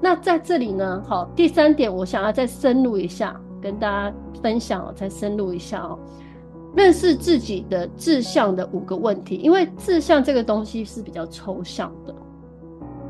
[0.00, 5.98] 那在这里呢，好，第三点，我想要再深入一下，跟大家分享哦，再深入一下哦，
[6.74, 12.14] 认识自己的志向的五个问题，因为志向这个东西是比较抽象的，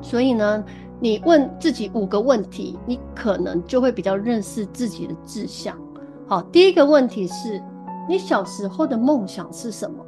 [0.00, 0.64] 所以呢，
[0.98, 5.76] 你问自己五个问题，你可能就会比较认识自己的志向。
[6.26, 7.62] 好，第一个问题是，
[8.08, 10.04] 你小时候的梦想是什么？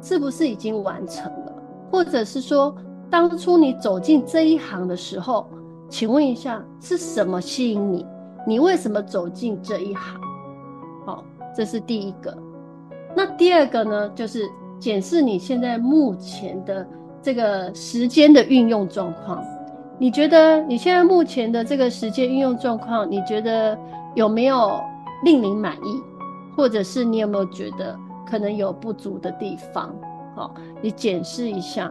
[0.00, 1.52] 是不是已经完成了？
[1.90, 2.74] 或者是说，
[3.10, 5.48] 当初你走进这一行的时候，
[5.88, 8.06] 请问一下，是什么吸引你？
[8.46, 10.20] 你为什么走进这一行？
[11.04, 12.36] 好，这是第一个。
[13.14, 14.08] 那第二个呢？
[14.10, 16.86] 就是检视你现在目前的
[17.22, 19.42] 这个时间的运用状况。
[19.98, 23.78] 你觉得你现在目前的这个时间运用状况，你觉得
[24.14, 24.78] 有没有
[25.24, 26.02] 令你满意？
[26.56, 29.94] 或者是你有没有觉得可能有不足的地方？
[30.34, 31.90] 好，你检视一下。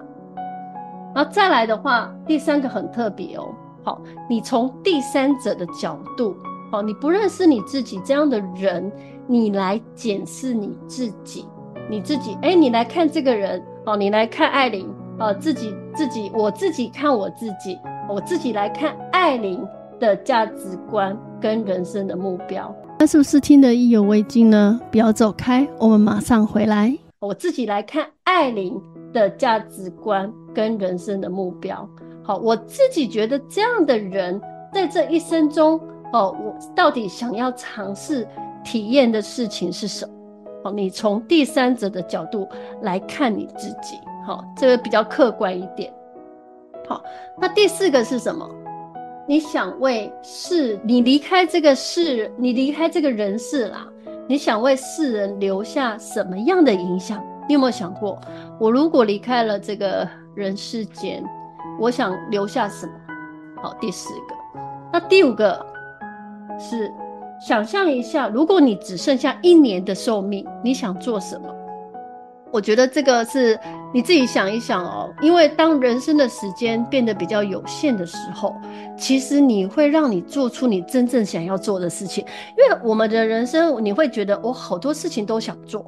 [1.16, 3.48] 然后再来的话，第三个很特别哦。
[3.86, 6.36] 好，你从第三者的角度，
[6.72, 8.92] 好，你不认识你自己这样的人，
[9.28, 11.46] 你来检视你自己，
[11.88, 17.78] 你自己，哎，你来看这个人，哦，你来看艾琳，啊，自己自己，我自己看我自己，
[18.10, 19.64] 我自己来看艾琳
[20.00, 22.76] 的价值观跟人生的目标。
[22.98, 24.80] 那是不是听得意犹未尽呢？
[24.90, 26.98] 不要走开，我们马上回来。
[27.20, 28.82] 我自己来看艾琳
[29.14, 31.88] 的价值观跟人生的目标。
[32.26, 34.42] 好，我自己觉得这样的人
[34.74, 35.80] 在这一生中，
[36.12, 38.28] 哦，我到底想要尝试
[38.64, 40.12] 体验的事情是什么？
[40.64, 42.50] 好，你从第三者的角度
[42.82, 45.94] 来看你自己，好，这个比较客观一点。
[46.90, 47.00] 好，
[47.40, 48.50] 那第四个是什么？
[49.28, 53.88] 你想为世，你离开这个世，你离开这个人世啦，
[54.28, 57.24] 你想为世人留下什么样的影响？
[57.48, 58.20] 你有没有想过，
[58.60, 61.24] 我如果离开了这个人世间？
[61.80, 62.94] 我想留下什么？
[63.62, 64.36] 好，第四个。
[64.94, 65.66] 那第五个
[66.60, 66.92] 是
[67.46, 71.54] 想象一下，如果你只剩下一年的寿命，你想做什么？
[72.52, 73.60] 我觉得这个是
[73.94, 75.14] 你自己想一想哦。
[75.22, 78.56] 因为当人生的时间变得比较有限的时候，
[78.98, 82.24] 其实你会让你做出你真正想要做的事情。
[82.58, 85.86] 因为我们的人生，你会觉得我好多事情都想做，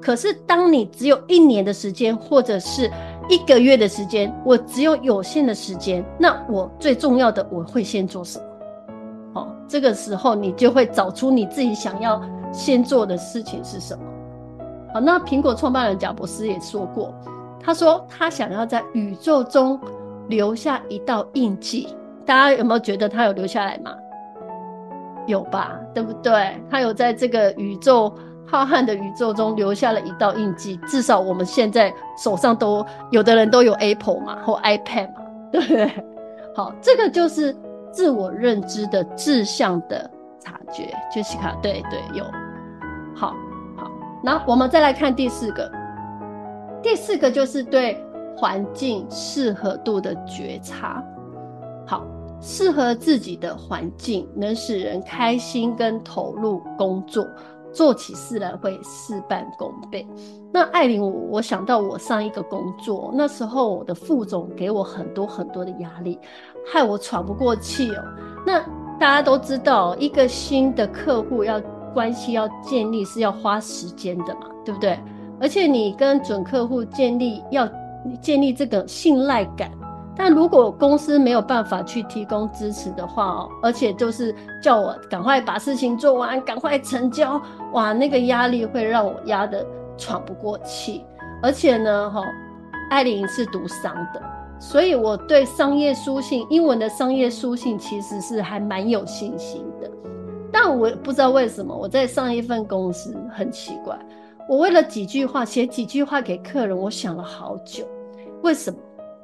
[0.00, 2.90] 可是当你只有一年的时间，或者是
[3.28, 9.40] 一个月的时间，我只有有限的时间，那我最重要的我会先做什么？
[9.40, 14.02] 哦，这个时候你就会找出你自己想要先做的事情是什么。
[14.94, 17.14] 好，那苹果创办人贾伯斯也说过，
[17.60, 19.78] 他说他想要在宇宙中
[20.28, 21.88] 留下一道印记。
[22.24, 23.94] 大家有没有觉得他有留下来吗？
[25.26, 26.58] 有吧，对不对？
[26.70, 28.10] 他有在这个宇宙。
[28.50, 35.20] 浩瀚的宇宙中留下了一道印记，至少我们现在手上都有的人都有 Apple 嘛，或 iPad 嘛，
[35.52, 36.04] 对不对？
[36.56, 37.54] 好，这个就是
[37.92, 40.92] 自我认知的志向的察觉。
[41.12, 42.24] Jessica，对对，有。
[43.14, 43.34] 好，
[43.76, 43.90] 好，
[44.22, 45.70] 那我们再来看第四个，
[46.82, 48.02] 第四个就是对
[48.34, 51.04] 环境适合度的觉察。
[51.86, 52.02] 好，
[52.40, 57.26] 适合自己的环境能使人开心跟投入工作。
[57.72, 60.06] 做起事来会事半功倍。
[60.52, 66.18] 那艾琳，我我想到我上一个工作，那时候我的副总给我很多很多的压力，
[66.66, 68.02] 害我喘不过气哦。
[68.46, 68.60] 那
[68.98, 71.60] 大家都知道，一个新的客户要
[71.92, 74.98] 关系要建立是要花时间的嘛，对不对？
[75.40, 77.68] 而且你跟准客户建立要
[78.20, 79.70] 建立这个信赖感。
[80.18, 87.40] 但如果公司没有办法去提供支持的话哦，而且就是叫我赶快把事情做完，赶快成交，
[87.72, 89.64] 哇，那个压力会让我压得
[89.96, 91.04] 喘不过气。
[91.40, 92.20] 而且呢，哈，
[92.90, 94.20] 艾琳是读商的，
[94.58, 99.88] 所以我对商业书信，英文的商业书信其实是还蛮有信心的。
[100.50, 103.96] 但我不知道为什么我在上一份公司很奇怪，
[104.48, 107.84] 我为了几句话写几句话给客人，我想了好久，
[108.42, 108.78] 为什么？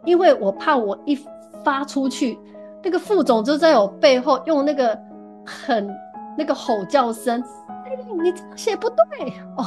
[0.04, 1.18] 因为我怕我一
[1.64, 2.38] 发出去，
[2.82, 4.98] 那个副总就在我背后用那个
[5.44, 5.88] 很
[6.36, 7.42] 那个吼叫声，
[7.86, 9.64] 哎，你这样写不对哦。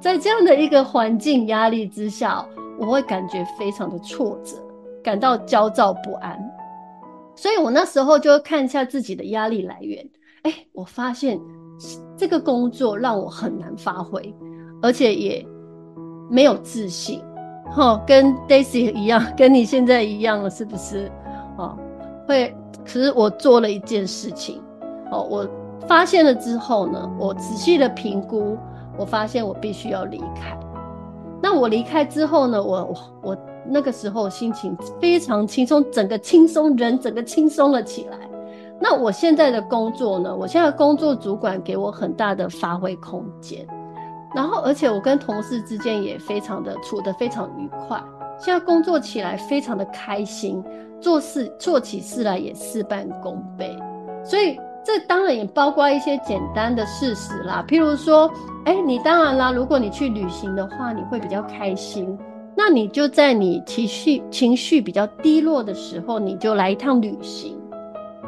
[0.00, 2.46] 在这样的一个环境压力之下，
[2.78, 4.56] 我会感觉非常的挫折，
[5.02, 6.38] 感到焦躁不安。
[7.34, 10.08] 所以我那时候就看一下自己的压力来源，
[10.42, 11.40] 哎，我发现
[12.16, 14.34] 这个工作让我很难发挥，
[14.82, 15.46] 而且也
[16.30, 17.22] 没有自信。
[17.74, 21.10] 哦，跟 Daisy 一样， 跟你现在一样了，是不是？
[21.56, 21.76] 哦，
[22.28, 22.54] 会。
[22.84, 24.62] 可是我做了一件事情，
[25.10, 25.48] 哦，我
[25.88, 28.56] 发现了之后呢，我仔细的评估，
[28.96, 30.56] 我发现我必须要离开。
[31.42, 33.36] 那我离开之后呢，我我
[33.68, 38.16] 那个时候心情非常轻松，整个轻松，人整个轻松了起来。
[38.80, 43.66] 那我现在的工作呢，我现在工作主管给我很大的发挥空间。
[44.36, 47.98] 然后，而且我跟同事之间也非常的处得非常愉快，
[48.38, 50.62] 现在工作起来非常的开心，
[51.00, 53.74] 做事做起事来也事半功倍。
[54.22, 58.30] 所以这当然也包括一些简单的事实啦，譬如说，
[58.66, 62.18] 哎，你当然啦，如果你去旅行的话，你会比较开心，
[62.54, 67.58] 那你就在你情绪情绪比较低落的时候，你就来一趟旅行。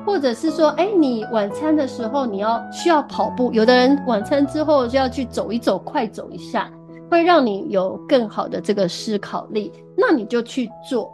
[0.08, 6.72] 或者是说，哎、你晚餐的时候你要需要跑步，有的人晚餐之后就要去走一走，快走一下，
[7.10, 11.12] 会让你有更好的这个思考力，那你就去做。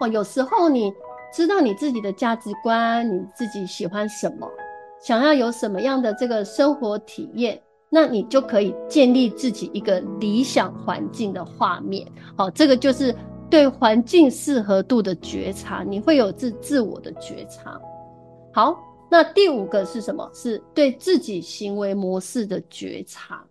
[0.00, 0.92] 哦，有时候你
[1.32, 4.48] 知道你自己的价值观，你自己喜欢什么，
[5.00, 12.04] 想要有什么样的这个生活体验，那你就可以建立自己一个理想环境的画面。
[12.36, 13.14] 好，这个就是
[13.48, 17.80] 对环境适合度的觉察，你会有自自我的觉察。
[18.52, 18.78] 好，
[19.10, 20.30] 那第五个是什么？
[20.32, 23.42] 是对自己行为模式的觉察。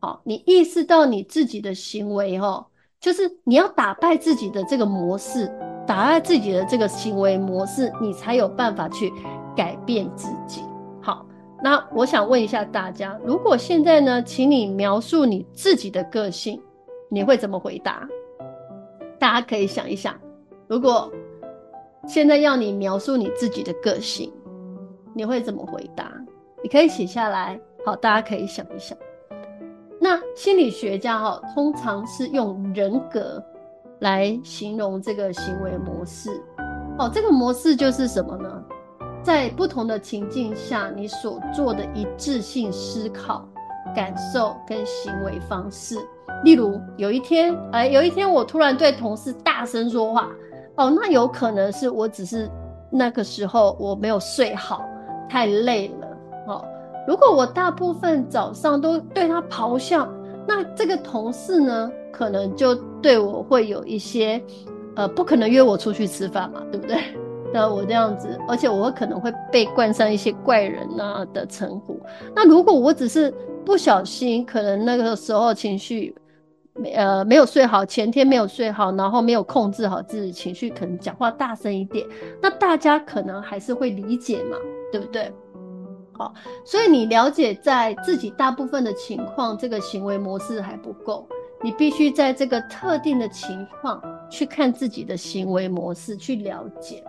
[0.00, 2.66] 好，你意识到你自己的行为，哈，
[3.00, 5.46] 就是你要打败自己的这个模式，
[5.86, 9.12] 打败自己的这个行为模式，你才有办法去
[9.56, 10.62] 改变自己。
[11.00, 11.26] 好。
[11.64, 16.60] 那我想问一下大家，如果现在呢，请你描述你自己的个性，
[17.08, 18.04] 你会怎么回答？
[19.16, 20.12] 大家可以想一想，
[20.66, 21.08] 如果
[22.06, 24.32] 现在要你描述你自己的个性，
[25.14, 26.12] 你会怎么回答？
[26.62, 28.96] 你可以写下来，好，大家可以想一想。
[30.00, 33.42] 那心理学家哈，通常是用人格
[34.00, 36.30] 来形容这个行为模式，
[36.98, 38.62] 哦，这个模式就是什么呢？
[39.22, 43.48] 在不同的情境下，你所做的一致性思考、
[43.94, 45.96] 感受跟行为方式。
[46.42, 50.28] 例如，有一天，哎，有一天我突然对同事大声说话，
[50.76, 52.50] 哦，那有可能是我只是
[52.90, 54.84] 那个时候我没有睡好，
[55.28, 56.08] 太累了。
[56.48, 56.64] 哦，
[57.06, 60.08] 如果我大部分早上都对他咆哮，
[60.46, 64.42] 那这个同事呢，可能就对我会有一些，
[64.96, 66.96] 呃，不可能约我出去吃饭嘛，对不对？
[67.54, 72.00] 那我这样子，而且我可能会被冠上一些怪人啊的称呼。
[72.34, 73.30] 那如果我只是
[73.62, 76.16] 不小心，可能那个时候情绪
[76.74, 82.06] 没呃没有睡好，前天没有睡好，然后没有控制好自己情绪，可能讲话大声一点，
[82.40, 84.56] 那大家可能还是会理解嘛，
[84.90, 85.32] 对不对？
[86.12, 86.32] 好，
[86.64, 91.26] 所以你了解在自己大部分的情况，这个行为模式还不够。
[91.64, 97.04] 你必须在这个特定的情况去看自己的行为模式，去了解。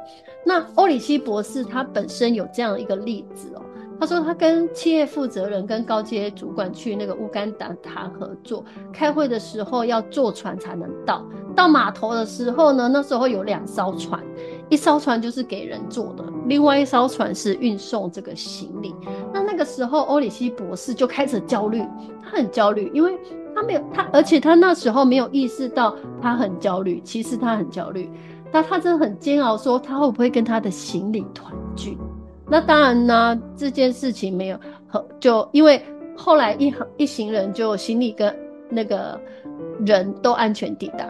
[0.46, 3.63] 那欧里希博士他本身有这样一个例子哦，
[4.00, 11.24] 他说他跟企业负责人跟高阶主管去那个乌干达谈合作，开会的时候要坐船才能到。
[11.56, 14.22] 到码头的时候呢，那时候有两艘船，
[14.70, 18.94] 一艘船就是给人坐的，另外一艘船是运送这个行李。
[19.34, 21.86] 那那个时候欧里希博士就开始焦虑，
[22.24, 23.18] 他很焦虑，因为。
[23.56, 27.00] 他没有他，而且他那时候没有意识到他很焦虑。
[27.02, 28.10] 其实他很焦虑，
[28.52, 31.96] 但他真的很煎熬，说他会不会跟他的行李团聚？
[32.54, 34.60] 那当然呢，这件事情没有，
[35.20, 35.84] 就因为
[36.16, 38.32] 后来一行一行人就行李跟
[38.70, 39.20] 那个
[39.84, 41.04] 人都安全抵达。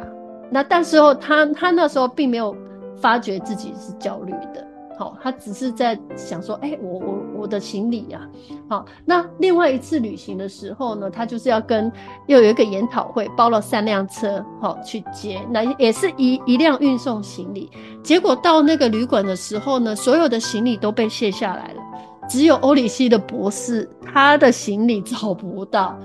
[0.49, 2.55] 那但是后他他那时候并没有
[2.95, 4.65] 发觉自己是焦虑的。
[5.03, 8.29] 好，他只是在想说，哎、我我我的行李呀、啊，
[8.69, 11.91] 好，那另外一次旅行的时候呢，他就是要跟
[12.27, 17.69] 又有一个研讨会，包了三辆车，好去接，那也是一一辆运送行李，
[18.01, 21.81] 结果到那个旅馆的时候呢，所有的行李都被卸下来了，
[22.29, 25.99] 只有欧里希的博士，他的行李找不到，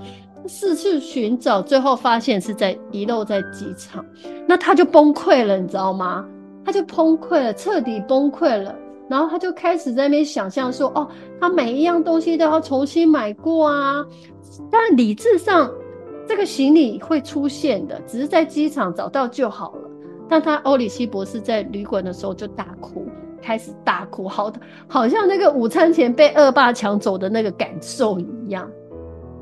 [0.45, 4.05] 四处寻找，最后发现是在遗漏在机场，
[4.45, 6.25] 那他就崩溃了，你知道吗？
[6.65, 8.75] 他就崩溃了，彻底崩溃了。
[9.09, 11.09] 然后他就开始在那边想象说：“哦，
[11.41, 14.05] 他每一样东西都要重新买过啊。”
[14.71, 15.71] 但理智上，
[16.27, 19.89] 这个行李会出现的，只是在机场找到就好了。
[20.27, 23.07] 但他欧里希博士在旅馆的时候就大哭，
[23.41, 24.53] 开始大哭，好，
[24.87, 28.69] 好像那个午餐前被恶霸抢走的那个感受一样。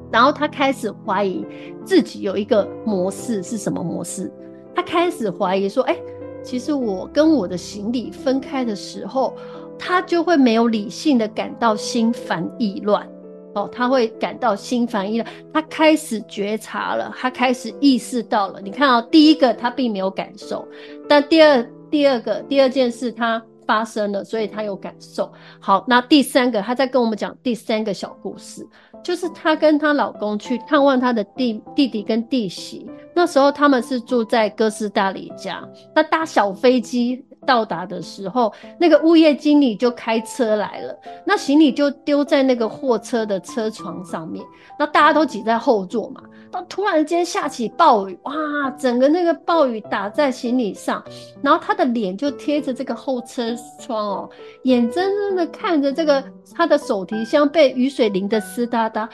[0.10, 1.46] 然后他开始怀疑
[1.84, 4.32] 自己有一个模式是什么模式？
[4.74, 5.98] 他开始怀疑说：“哎。”
[6.44, 9.36] 其实我跟我的行李分开的时候，
[9.78, 13.08] 他就会没有理性的感到心烦意乱，
[13.54, 18.62] 哦，他会感到心烦意乱，他开始觉察了，他开始意识到了。
[18.62, 20.68] 你看哦，第一个他并没有感受，
[21.08, 25.32] 但第二第二个第二件事他发生了，所以他有感受。
[25.60, 28.68] 好，那第三个他在跟我们讲第三个小故事。
[29.04, 35.64] 就是她跟她老公去探望她的弟弟弟跟弟媳，那时候他们是住在哥斯达黎加。
[35.96, 44.44] 那搭小飞机到达的时候，那个物业经理就开车来了，那行李就丢在那个货车的车床上面，
[44.80, 46.22] 那大家都挤在后座嘛。
[46.52, 48.34] 到突然间下起暴雨，哇，
[48.78, 51.04] 整个那个暴雨打在行李上，
[51.42, 54.30] 然后他的脸就贴着这个后车窗哦，
[54.64, 56.24] 眼睁睁的看着这个
[56.56, 59.10] 他的手提箱被雨水淋得湿哒哒，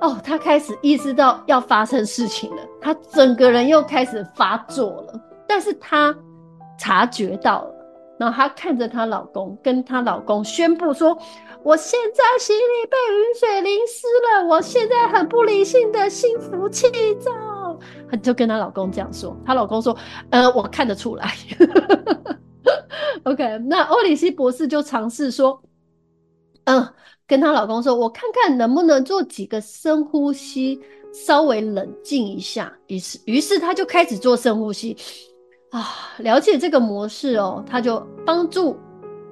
[0.00, 6.14] 哦，他开始意识到要发生事情了，他整个人又开始发作了，但是他
[6.78, 7.79] 察觉到了，
[8.20, 11.18] 然后她看着她老公，跟她老公宣布说。
[11.62, 17.78] 我现在行李被雨水淋湿了，我现在很不理性的心浮气躁。
[18.10, 19.94] 她就跟她老公这样说，她老公说
[20.32, 21.34] ：“呃，我看得出来。”
[23.24, 25.62] OK，那欧里希博士就尝试说
[26.64, 26.88] ：“嗯、
[27.26, 30.80] 跟她老公说：“我看看能不能做几个深呼吸，
[31.12, 34.96] 稍微冷静一下。”于是，于是她就开始做深呼吸
[35.70, 35.86] 啊，
[36.18, 38.76] 了解这个模式哦，他就帮助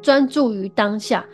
[0.01, 1.25] 专注于当下。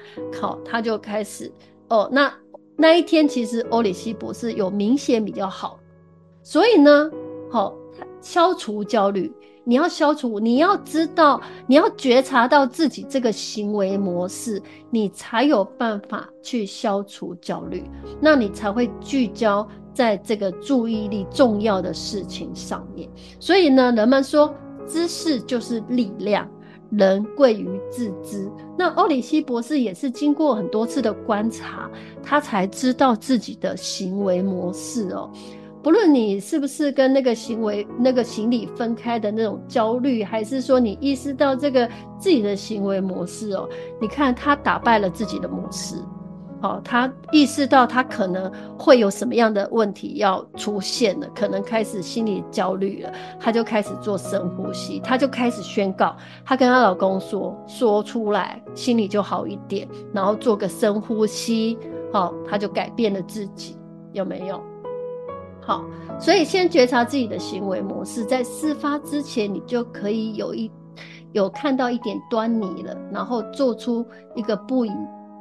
[0.41, 1.53] 好，他就开始
[1.89, 2.33] 哦，那
[2.77, 5.79] 那一天其实欧里西博士有明显比较好，
[6.43, 7.11] 所以呢，
[7.51, 7.75] 好，
[8.21, 9.33] 消除焦虑。
[9.67, 17.83] 你要消除，你要知道，你要觉察到自己这个行为模式，你才有办法去消除焦虑，
[18.21, 23.09] 那你才会聚焦在这个注意力重要的事情上面。
[23.41, 24.55] 所以呢，人们说
[24.87, 26.49] 知识就是力量，
[26.91, 28.51] 人贵于自知。
[28.77, 31.91] 那欧里希博士也是经过很多次的观察，
[32.23, 35.31] 他才知道自己的行为模式哦。
[35.83, 41.87] 不论你是不是跟那个行为、那个行李分开的那种焦虑，还是说你意识到这个
[42.19, 43.69] 自己的行为模式哦，
[44.01, 45.97] 你看他打败了自己的模式，
[46.65, 61.79] 哦，他意识到他可能会有什么样的问题要出现了，可能开始心理焦虑了，他就开始做深呼吸，他就开始宣告，他跟她老公说，说出来心里就好一点，然后做个深呼吸，
[62.15, 63.77] 哦，他就改变了自己，
[64.15, 64.59] 有没有？
[65.61, 65.85] 好，
[66.19, 70.71] 所以先觉察自己的行为模式，在事发之前，你就可以有一
[71.33, 74.93] 有看到一点端倪了，然后做出一个不以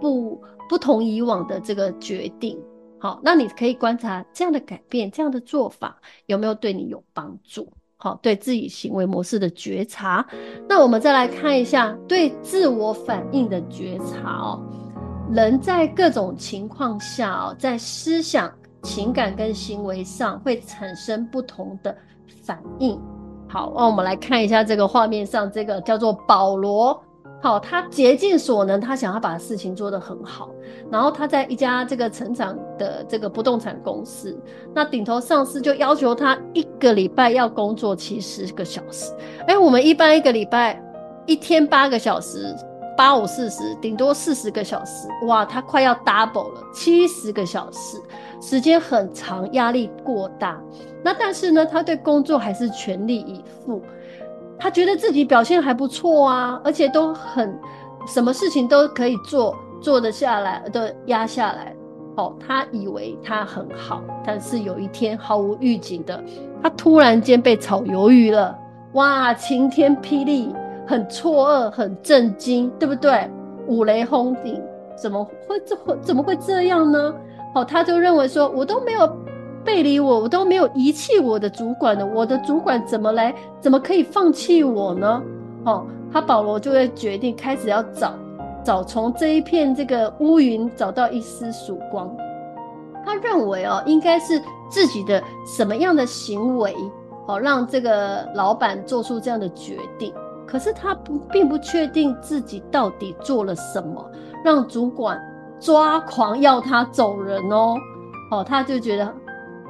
[0.02, 0.42] 不
[0.74, 2.60] 不同以往的这个决定。
[3.00, 5.96] 好，那你可以观察这样的改变，这样的做法
[6.26, 7.72] 有没有对你有帮助？
[7.98, 10.26] 好，对自己行为模式的觉察。
[10.68, 14.60] 那我们再来看一下对自我反应的觉察哦。
[15.30, 18.52] 人在各种情况下哦，在思想。
[18.82, 21.96] 情感跟行为上会产生不同的
[22.42, 23.00] 反应。
[23.48, 27.00] 好，那我们来看一下这个画面上，这个叫做保罗。
[27.44, 30.50] 好，他竭尽所能，他想要把事情做得很好。
[30.90, 34.34] 然后他在一家这个成长的这个不动产公司，
[34.74, 39.14] 那顶头上司就要求他一个礼拜要工作七十个小时。
[39.46, 40.82] 哎，我们一般一个礼拜
[41.26, 42.56] 一天八个小时。
[42.96, 47.98] 八五四十，顶多四十个小时，哇，他快要 double 了，七十个小时，
[48.40, 50.62] 时间很长，压力过大。
[51.04, 53.82] 那但是呢，他对工作还是全力以赴，
[54.60, 57.60] 他觉得自己表现还不错啊，而且都很，
[58.08, 61.76] 什么事情都可以做，做得下来，都压下来。
[62.16, 66.24] 哦，他以为他很好，但是有一天毫无预警的，
[66.62, 68.58] 他突然间被炒鱿鱼了，
[68.94, 70.54] 哇，晴天霹雳。
[70.86, 73.32] 很错愕，很震惊，对不对？
[73.68, 74.62] 五雷轰顶，
[74.98, 77.16] 怎么会这会怎么会这样呢？
[77.56, 79.08] 哦，他就认为说，我都没有
[79.64, 85.22] 背离我，我都没有遗弃我的主管的，我的主管怎么来，怎么可以放弃我呢？
[85.66, 88.14] 哦，他保罗就会决定开始要找，
[88.64, 92.14] 找从这一片这个乌云找到一丝曙光。
[93.06, 96.76] 他认为哦，应该是自己的什么样的行为，
[97.28, 100.14] 哦，让这个老板做出这样的决定。
[100.46, 104.06] 可是他不并不确定自己到底做了什么，
[104.44, 105.20] 让主管
[105.60, 107.76] 抓狂要他走人哦，
[108.30, 109.12] 哦，他就觉得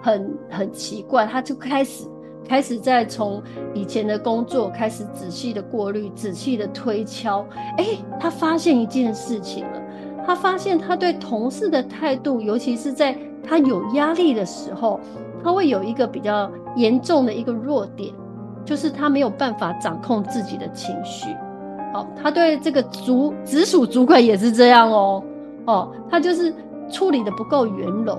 [0.04, 2.04] 很很奇怪，他就开始
[2.48, 3.42] 开始在从
[3.74, 7.44] 以前的工作开始仔细的过滤，仔细的推敲，
[7.78, 9.82] 哎，他发现一件事情了，
[10.28, 15.00] 他发现他对同事的态度，尤其是在他有压力的时候，
[15.44, 18.14] 他会有一个比较严重的一个弱点。
[18.66, 21.28] 就是他没有办法掌控自己的情绪，
[21.94, 25.22] 哦，他对这个主直属主管也是这样哦，
[25.66, 26.54] 哦，他就是
[26.90, 28.18] 处理的不够圆融，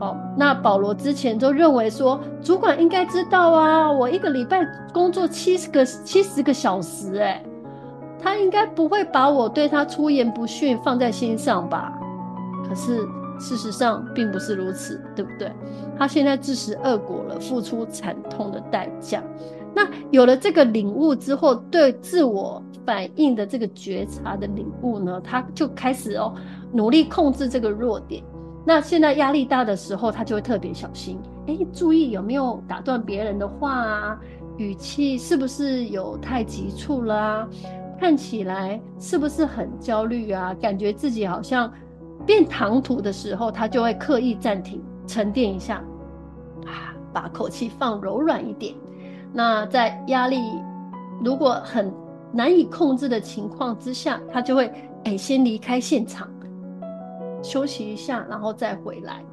[0.00, 4.60] 哦，那保罗之前就认为说，主管应该知道啊，我一个礼拜
[4.92, 7.42] 工作七十个七十个小时，哎，
[8.18, 11.92] 他应该不会把我对他出言不逊放在心上吧？
[12.68, 13.06] 可是
[13.38, 15.50] 事实上并不是如此，对不对？
[15.98, 19.22] 他现在自食恶果了，付出惨痛的代价。
[19.74, 26.34] 那有了这个领悟之后，对自我反应的这个觉察的领悟呢，他就开始哦，
[26.72, 28.22] 努力控制这个弱点。
[28.68, 34.20] 那现在压力大的时候，他就会特别小心，哎，注意有没有打断别人的话啊，
[34.56, 37.48] 语气是不是有太急促了啊？
[38.00, 40.52] 看起来是不是很焦虑啊？
[40.60, 41.72] 感觉自己好像
[42.26, 45.76] 变唐突的时候，他就会刻意暂停，沉淀一下，
[46.66, 48.74] 啊，把口气放柔软一点。
[49.32, 50.40] 那在压力
[51.22, 51.94] 如果很
[52.32, 54.68] 难以控制的情况之下，他就会
[55.04, 56.28] 哎、先离开现场，
[57.46, 59.24] 休息一下，然后再回来。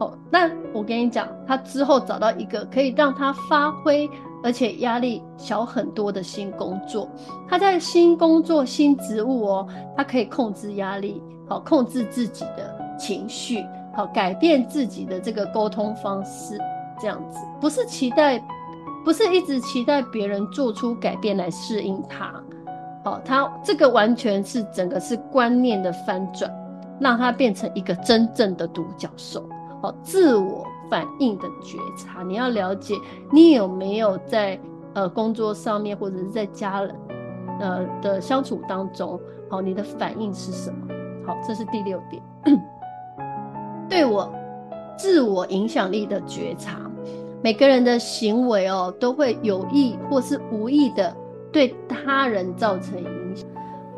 [0.00, 4.08] 哦，那我跟你讲，他之后找到一个可以让他发挥，
[4.42, 7.10] 而且压力小很多的新工作。
[7.48, 16.56] 他在新工作、新职务哦，他可以控制压力，好控制自己的情绪，好，改变自己的这个沟通方式，
[17.00, 18.40] 这样子不是期待，
[19.04, 22.32] 不是一直期待别人做出改变来适应他，
[23.04, 26.48] 好，他这个完全是整个是观念的翻转，
[27.00, 29.48] 让他变成一个真正的独角兽，
[29.82, 32.94] 好，自我反应的觉察，你要了解
[33.32, 34.58] 你有没有在
[34.94, 36.94] 呃工作上面或者是在家人
[37.60, 40.88] 呃的相处当中，好，你的反应是什么？
[41.26, 42.22] 好，这是第六点，
[43.88, 44.32] 对我
[44.96, 46.80] 自我影响力的觉察。
[47.40, 51.16] 每个人的行为哦，都会有意或是无意的
[51.52, 53.48] 对他人造成影响。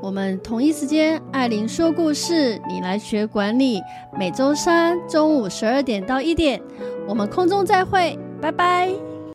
[0.02, 3.80] 我们同一时间，艾琳说故事，你来学管理。
[4.18, 6.60] 每周三中午十二点到一点，
[7.06, 9.09] 我们空中再会，拜拜。